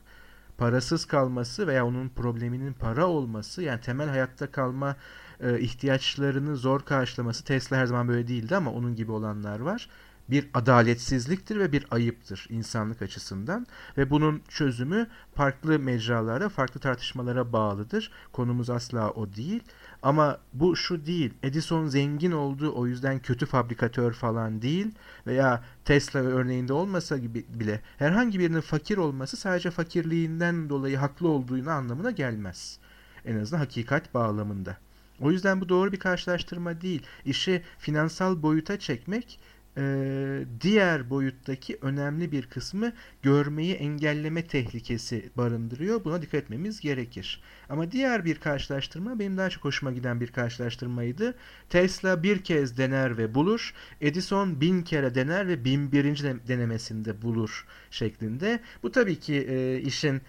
Parasız 0.59 1.05
kalması 1.05 1.67
veya 1.67 1.87
onun 1.87 2.09
probleminin 2.09 2.73
para 2.73 3.07
olması 3.07 3.63
yani 3.63 3.81
temel 3.81 4.09
hayatta 4.09 4.51
kalma 4.51 4.97
e, 5.41 5.61
ihtiyaçlarını 5.61 6.57
zor 6.57 6.81
karşılaması 6.81 7.45
Tesla 7.45 7.77
her 7.77 7.87
zaman 7.87 8.09
böyle 8.09 8.29
değildi 8.29 8.57
ama 8.57 8.73
onun 8.73 8.97
gibi 8.97 9.13
olanlar 9.13 9.61
var 9.61 9.89
bir 10.33 10.49
adaletsizliktir 10.55 11.59
ve 11.59 11.73
bir 11.73 11.87
ayıptır 11.91 12.47
insanlık 12.51 13.03
açısından 13.03 13.67
ve 13.99 14.11
bunun 14.11 14.43
çözümü 14.49 15.07
farklı 15.35 15.79
mecralara, 15.79 16.49
farklı 16.49 16.81
tartışmalara 16.81 17.53
bağlıdır. 17.53 18.11
Konumuz 18.33 18.71
asla 18.71 19.11
o 19.11 19.33
değil. 19.33 19.63
Ama 20.03 20.39
bu 20.53 20.77
şu 20.77 21.07
değil. 21.07 21.35
Edison 21.43 21.87
zengin 21.87 22.33
oldu 22.33 22.73
o 22.77 22.87
yüzden 22.87 23.19
kötü 23.19 23.47
fabrikatör 23.47 24.13
falan 24.13 24.63
değil 24.63 24.95
veya 25.27 25.65
Tesla 25.85 26.21
örneğinde 26.21 26.73
olmasa 26.73 27.19
gibi 27.19 27.45
bile 27.49 27.81
herhangi 27.99 28.39
birinin 28.39 28.61
fakir 28.61 28.97
olması 28.97 29.37
sadece 29.37 29.71
fakirliğinden 29.71 30.69
dolayı 30.69 30.97
haklı 30.97 31.29
olduğunu 31.29 31.71
anlamına 31.71 32.11
gelmez. 32.11 32.79
En 33.25 33.39
azından 33.39 33.61
hakikat 33.61 34.15
bağlamında. 34.15 34.77
O 35.21 35.31
yüzden 35.31 35.61
bu 35.61 35.69
doğru 35.69 35.93
bir 35.93 35.99
karşılaştırma 35.99 36.81
değil. 36.81 37.03
İşi 37.25 37.63
finansal 37.79 38.43
boyuta 38.43 38.79
çekmek 38.79 39.41
e, 39.77 40.45
diğer 40.61 41.11
boyuttaki 41.11 41.79
önemli 41.83 42.33
bir 42.33 42.47
kısmı 42.47 42.93
görmeyi 43.23 43.75
engelleme 43.75 44.47
tehlikesi 44.47 45.31
barındırıyor. 45.37 46.05
Buna 46.05 46.23
dikkat 46.23 46.43
etmemiz 46.43 46.81
gerekir. 46.81 47.43
Ama 47.69 47.93
diğer 47.93 48.25
bir 48.25 48.35
karşılaştırma 48.35 49.19
benim 49.19 49.37
daha 49.37 49.51
çok 49.51 49.65
hoşuma 49.65 49.93
giden 49.93 50.21
bir 50.21 50.29
karşılaştırmaydı. 50.29 51.35
Tesla 51.71 52.23
bir 52.23 52.45
kez 52.45 52.79
dener 52.79 53.19
ve 53.19 53.35
bulur. 53.35 53.75
Edison 54.01 54.61
bin 54.61 54.83
kere 54.83 55.15
dener 55.15 55.49
ve 55.49 55.65
bin 55.65 55.93
birinci 55.93 56.25
denemesinde 56.49 57.23
bulur 57.23 57.67
şeklinde. 57.91 58.61
Bu 58.83 58.93
tabii 58.93 59.21
ki 59.21 59.47
e, 59.49 59.81
işin 59.81 60.23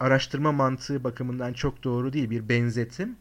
araştırma 0.00 0.52
mantığı 0.52 1.04
bakımından 1.04 1.52
çok 1.52 1.84
doğru 1.84 2.12
değil 2.12 2.30
bir 2.30 2.48
benzetim. 2.48 3.16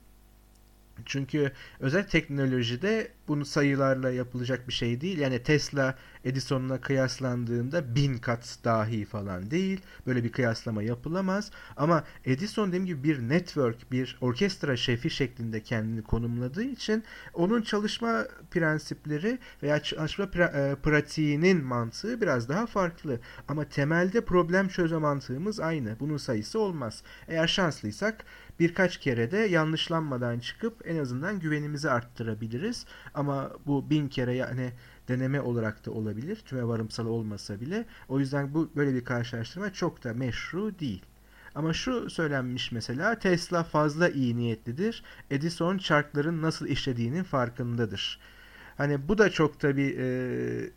Çünkü 1.05 1.51
özel 1.79 2.07
teknolojide 2.07 3.11
bunu 3.27 3.45
sayılarla 3.45 4.11
yapılacak 4.11 4.67
bir 4.67 4.73
şey 4.73 5.01
değil. 5.01 5.17
Yani 5.17 5.43
Tesla 5.43 5.95
Edison'la 6.25 6.81
kıyaslandığında 6.81 7.95
bin 7.95 8.17
kat 8.17 8.57
dahi 8.63 9.05
falan 9.05 9.51
değil. 9.51 9.81
Böyle 10.07 10.23
bir 10.23 10.31
kıyaslama 10.31 10.83
yapılamaz. 10.83 11.51
Ama 11.77 12.03
Edison 12.25 12.67
dediğim 12.67 12.85
gibi 12.85 13.03
bir 13.03 13.19
network, 13.19 13.91
bir 13.91 14.17
orkestra 14.21 14.77
şefi 14.77 15.09
şeklinde 15.09 15.63
kendini 15.63 16.03
konumladığı 16.03 16.63
için 16.63 17.03
onun 17.33 17.61
çalışma 17.61 18.25
prensipleri 18.51 19.39
veya 19.63 19.83
çalışma 19.83 20.25
pra- 20.25 20.71
e, 20.71 20.75
pratiğinin 20.75 21.63
mantığı 21.63 22.21
biraz 22.21 22.49
daha 22.49 22.65
farklı. 22.65 23.19
Ama 23.47 23.65
temelde 23.65 24.25
problem 24.25 24.67
çözme 24.67 24.97
mantığımız 24.97 25.59
aynı. 25.59 25.99
Bunun 25.99 26.17
sayısı 26.17 26.59
olmaz. 26.59 27.03
Eğer 27.27 27.47
şanslıysak 27.47 28.25
birkaç 28.59 28.97
kere 28.97 29.31
de 29.31 29.37
yanlışlanmadan 29.37 30.39
çıkıp 30.39 30.81
en 30.85 30.97
azından 30.97 31.39
güvenimizi 31.39 31.89
arttırabiliriz. 31.89 32.85
Ama 33.13 33.51
bu 33.65 33.89
bin 33.89 34.07
kere 34.07 34.33
yani 34.33 34.71
deneme 35.07 35.41
olarak 35.41 35.85
da 35.85 35.91
olabilir. 35.91 36.35
Tüme 36.35 36.67
varımsal 36.67 37.05
olmasa 37.05 37.61
bile. 37.61 37.85
O 38.07 38.19
yüzden 38.19 38.53
bu 38.53 38.69
böyle 38.75 38.93
bir 38.93 39.05
karşılaştırma 39.05 39.73
çok 39.73 40.03
da 40.03 40.13
meşru 40.13 40.79
değil. 40.79 41.05
Ama 41.55 41.73
şu 41.73 42.09
söylenmiş 42.09 42.71
mesela 42.71 43.19
Tesla 43.19 43.63
fazla 43.63 44.09
iyi 44.09 44.37
niyetlidir. 44.37 45.03
Edison 45.31 45.77
çarkların 45.77 46.41
nasıl 46.41 46.67
işlediğinin 46.67 47.23
farkındadır. 47.23 48.19
Hani 48.77 49.07
bu 49.07 49.17
da 49.17 49.29
çok 49.29 49.59
tabii 49.59 49.95
e, 49.99 50.07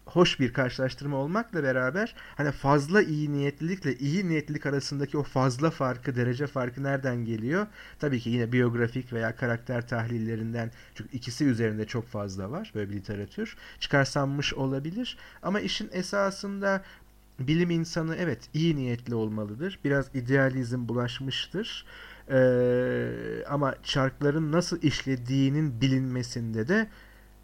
hoş 0.06 0.40
bir 0.40 0.52
karşılaştırma 0.52 1.16
olmakla 1.16 1.62
beraber 1.62 2.14
hani 2.36 2.52
fazla 2.52 3.02
iyi 3.02 3.32
niyetlilikle 3.32 3.96
iyi 3.96 4.28
niyetlilik 4.28 4.66
arasındaki 4.66 5.18
o 5.18 5.22
fazla 5.22 5.70
farkı, 5.70 6.16
derece 6.16 6.46
farkı 6.46 6.82
nereden 6.82 7.24
geliyor? 7.24 7.66
Tabii 7.98 8.20
ki 8.20 8.30
yine 8.30 8.52
biyografik 8.52 9.12
veya 9.12 9.36
karakter 9.36 9.88
tahlillerinden 9.88 10.70
çünkü 10.94 11.16
ikisi 11.16 11.44
üzerinde 11.44 11.86
çok 11.86 12.06
fazla 12.06 12.50
var 12.50 12.72
böyle 12.74 12.90
bir 12.90 12.96
literatür. 12.96 13.56
Çıkarsanmış 13.80 14.54
olabilir 14.54 15.18
ama 15.42 15.60
işin 15.60 15.90
esasında 15.92 16.82
bilim 17.38 17.70
insanı 17.70 18.16
evet 18.16 18.38
iyi 18.54 18.76
niyetli 18.76 19.14
olmalıdır. 19.14 19.78
Biraz 19.84 20.06
idealizm 20.14 20.88
bulaşmıştır. 20.88 21.86
Ee, 22.30 23.44
ama 23.48 23.74
çarkların 23.82 24.52
nasıl 24.52 24.82
işlediğinin 24.82 25.80
bilinmesinde 25.80 26.68
de 26.68 26.88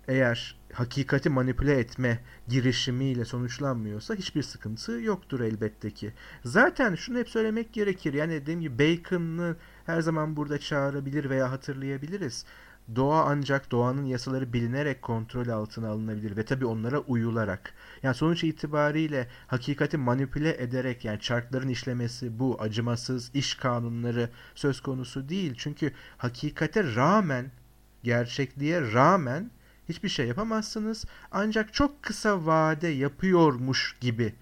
eğer 0.09 0.57
hakikati 0.73 1.31
manipüle 1.31 1.79
etme 1.79 2.19
girişimiyle 2.49 3.25
sonuçlanmıyorsa 3.25 4.15
hiçbir 4.15 4.43
sıkıntı 4.43 4.93
yoktur 4.93 5.41
elbette 5.41 5.91
ki. 5.91 6.13
Zaten 6.45 6.95
şunu 6.95 7.19
hep 7.19 7.29
söylemek 7.29 7.73
gerekir. 7.73 8.15
Yani 8.15 8.33
dediğim 8.33 8.61
gibi 8.61 8.79
Bacon'ı 8.79 9.57
her 9.87 10.01
zaman 10.01 10.37
burada 10.37 10.59
çağırabilir 10.59 11.31
veya 11.31 11.51
hatırlayabiliriz. 11.51 12.45
Doğa 12.97 13.25
ancak 13.25 13.71
doğanın 13.71 14.05
yasaları 14.05 14.53
bilinerek 14.53 15.03
kontrol 15.03 15.49
altına 15.49 15.89
alınabilir 15.89 16.37
ve 16.37 16.45
tabi 16.45 16.67
onlara 16.67 16.99
uyularak. 16.99 17.75
Yani 18.03 18.15
sonuç 18.15 18.45
itibariyle 18.45 19.29
hakikati 19.47 19.97
manipüle 19.97 20.63
ederek 20.63 21.05
yani 21.05 21.21
çarkların 21.21 21.69
işlemesi 21.69 22.39
bu 22.39 22.57
acımasız 22.61 23.31
iş 23.35 23.55
kanunları 23.55 24.31
söz 24.55 24.81
konusu 24.81 25.29
değil. 25.29 25.55
Çünkü 25.59 25.93
hakikate 26.19 26.95
rağmen 26.95 27.51
gerçekliğe 28.03 28.93
rağmen 28.93 29.51
hiçbir 29.89 30.09
şey 30.09 30.27
yapamazsınız. 30.27 31.05
Ancak 31.31 31.75
çok 31.75 32.03
kısa 32.03 32.47
vade 32.47 32.89
yapıyormuş 32.89 33.97
gibi 34.01 34.35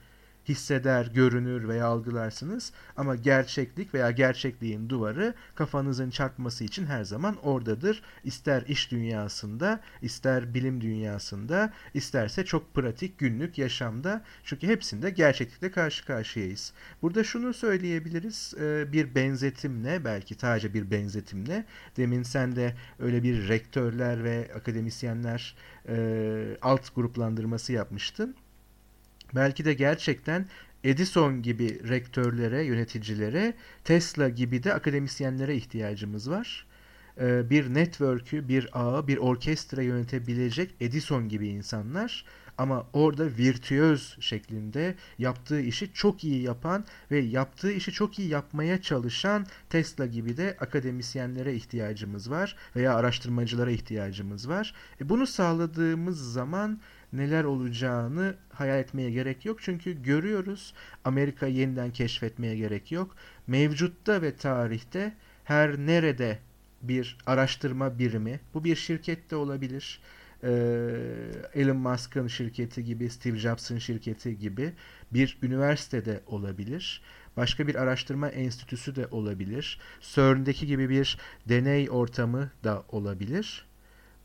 hisseder, 0.48 1.06
görünür 1.14 1.68
veya 1.68 1.86
algılarsınız 1.86 2.72
ama 2.96 3.16
gerçeklik 3.16 3.94
veya 3.94 4.10
gerçekliğin 4.10 4.88
duvarı 4.88 5.34
kafanızın 5.54 6.10
çarpması 6.10 6.64
için 6.64 6.86
her 6.86 7.04
zaman 7.04 7.36
oradadır. 7.36 8.02
İster 8.24 8.62
iş 8.62 8.90
dünyasında, 8.90 9.80
ister 10.02 10.54
bilim 10.54 10.80
dünyasında, 10.80 11.72
isterse 11.94 12.44
çok 12.44 12.74
pratik 12.74 13.18
günlük 13.18 13.58
yaşamda. 13.58 14.24
Çünkü 14.44 14.66
hepsinde 14.66 15.10
gerçeklikle 15.10 15.70
karşı 15.70 16.06
karşıyayız. 16.06 16.72
Burada 17.02 17.24
şunu 17.24 17.54
söyleyebiliriz 17.54 18.54
e, 18.60 18.92
bir 18.92 19.14
benzetimle, 19.14 20.04
belki 20.04 20.34
sadece 20.34 20.74
bir 20.74 20.90
benzetimle. 20.90 21.64
Demin 21.96 22.22
sen 22.22 22.56
de 22.56 22.74
öyle 22.98 23.22
bir 23.22 23.48
rektörler 23.48 24.24
ve 24.24 24.50
akademisyenler 24.56 25.56
e, 25.88 26.56
alt 26.62 26.94
gruplandırması 26.94 27.72
yapmıştın 27.72 28.36
belki 29.34 29.64
de 29.64 29.74
gerçekten 29.74 30.46
Edison 30.84 31.42
gibi 31.42 31.88
rektörlere, 31.88 32.64
yöneticilere, 32.64 33.54
Tesla 33.84 34.28
gibi 34.28 34.62
de 34.62 34.74
akademisyenlere 34.74 35.56
ihtiyacımız 35.56 36.30
var. 36.30 36.66
Ee, 37.20 37.50
bir 37.50 37.74
network'ü, 37.74 38.48
bir 38.48 38.68
ağı, 38.72 39.08
bir 39.08 39.16
orkestra 39.16 39.82
yönetebilecek 39.82 40.74
Edison 40.80 41.28
gibi 41.28 41.48
insanlar 41.48 42.24
ama 42.58 42.86
orada 42.92 43.26
virtüöz 43.26 44.16
şeklinde 44.20 44.94
yaptığı 45.18 45.60
işi 45.60 45.92
çok 45.92 46.24
iyi 46.24 46.42
yapan 46.42 46.84
ve 47.10 47.18
yaptığı 47.18 47.72
işi 47.72 47.92
çok 47.92 48.18
iyi 48.18 48.28
yapmaya 48.28 48.82
çalışan 48.82 49.46
Tesla 49.70 50.06
gibi 50.06 50.36
de 50.36 50.56
akademisyenlere 50.60 51.54
ihtiyacımız 51.54 52.30
var 52.30 52.56
veya 52.76 52.94
araştırmacılara 52.94 53.70
ihtiyacımız 53.70 54.48
var. 54.48 54.74
E 55.00 55.08
bunu 55.08 55.26
sağladığımız 55.26 56.32
zaman 56.32 56.80
neler 57.16 57.44
olacağını 57.44 58.36
hayal 58.50 58.78
etmeye 58.78 59.10
gerek 59.10 59.44
yok. 59.44 59.62
Çünkü 59.62 60.02
görüyoruz 60.02 60.74
Amerika 61.04 61.46
yeniden 61.46 61.90
keşfetmeye 61.90 62.56
gerek 62.56 62.92
yok. 62.92 63.16
Mevcutta 63.46 64.22
ve 64.22 64.36
tarihte 64.36 65.12
her 65.44 65.78
nerede 65.78 66.38
bir 66.82 67.16
araştırma 67.26 67.98
birimi, 67.98 68.40
bu 68.54 68.64
bir 68.64 68.76
şirket 68.76 69.30
de 69.30 69.36
olabilir, 69.36 70.00
Elon 71.54 71.76
Musk'ın 71.76 72.26
şirketi 72.26 72.84
gibi, 72.84 73.10
Steve 73.10 73.38
Jobs'ın 73.38 73.78
şirketi 73.78 74.38
gibi 74.38 74.72
bir 75.12 75.38
üniversitede 75.42 76.20
olabilir. 76.26 77.02
Başka 77.36 77.66
bir 77.66 77.74
araştırma 77.74 78.28
enstitüsü 78.28 78.96
de 78.96 79.06
olabilir. 79.06 79.80
CERN'deki 80.00 80.66
gibi 80.66 80.88
bir 80.88 81.18
deney 81.48 81.90
ortamı 81.90 82.50
da 82.64 82.84
olabilir. 82.88 83.66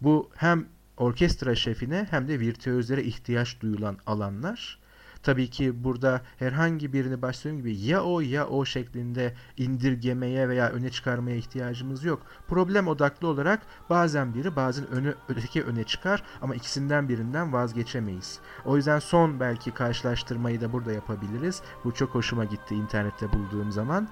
Bu 0.01 0.29
hem 0.35 0.65
orkestra 0.99 1.55
şefine 1.55 2.07
hem 2.09 2.27
de 2.27 2.39
virtüözlere 2.39 3.03
ihtiyaç 3.03 3.61
duyulan 3.61 3.97
alanlar. 4.05 4.79
Tabii 5.23 5.49
ki 5.49 5.83
burada 5.83 6.21
herhangi 6.37 6.93
birini 6.93 7.21
başladığım 7.21 7.57
gibi 7.57 7.75
ya 7.75 8.03
o 8.03 8.21
ya 8.21 8.47
o 8.47 8.65
şeklinde 8.65 9.33
indirgemeye 9.57 10.49
veya 10.49 10.69
öne 10.69 10.89
çıkarmaya 10.89 11.35
ihtiyacımız 11.35 12.03
yok. 12.03 12.21
Problem 12.47 12.87
odaklı 12.87 13.27
olarak 13.27 13.59
bazen 13.89 14.33
biri 14.33 14.55
bazen 14.55 14.87
önü, 14.87 15.15
öteki 15.29 15.63
öne 15.63 15.83
çıkar 15.83 16.23
ama 16.41 16.55
ikisinden 16.55 17.09
birinden 17.09 17.53
vazgeçemeyiz. 17.53 18.39
O 18.65 18.75
yüzden 18.75 18.99
son 18.99 19.39
belki 19.39 19.71
karşılaştırmayı 19.71 20.61
da 20.61 20.73
burada 20.73 20.91
yapabiliriz. 20.91 21.61
Bu 21.83 21.93
çok 21.93 22.09
hoşuma 22.09 22.45
gitti 22.45 22.75
internette 22.75 23.33
bulduğum 23.33 23.71
zaman. 23.71 24.09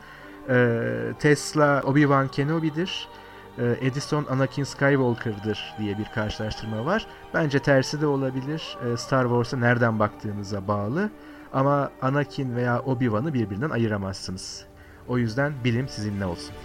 Ee, 0.50 1.14
Tesla 1.20 1.82
Obi-Wan 1.86 2.32
Kenobi'dir. 2.32 3.08
Ee, 3.60 3.78
Edison 3.82 4.26
Anakin 4.30 4.64
Skywalker'dır 4.64 5.76
diye 5.80 5.98
bir 5.98 6.06
karşılaştırma 6.06 6.86
var. 6.86 7.08
Bence 7.34 7.60
tersi 7.60 8.02
de 8.02 8.08
olabilir. 8.08 8.78
Ee, 8.86 8.98
Star 8.98 9.24
Wars'a 9.24 9.58
nereden 9.58 10.00
baktığınıza 10.00 10.68
bağlı. 10.68 11.10
Ama 11.54 11.92
Anakin 12.02 12.56
veya 12.56 12.80
Obi-Wan'ı 12.80 13.34
birbirinden 13.34 13.70
ayıramazsınız. 13.70 14.66
O 15.08 15.18
yüzden 15.18 15.54
bilim 15.64 15.88
sizinle 15.88 16.26
olsun. 16.26 16.56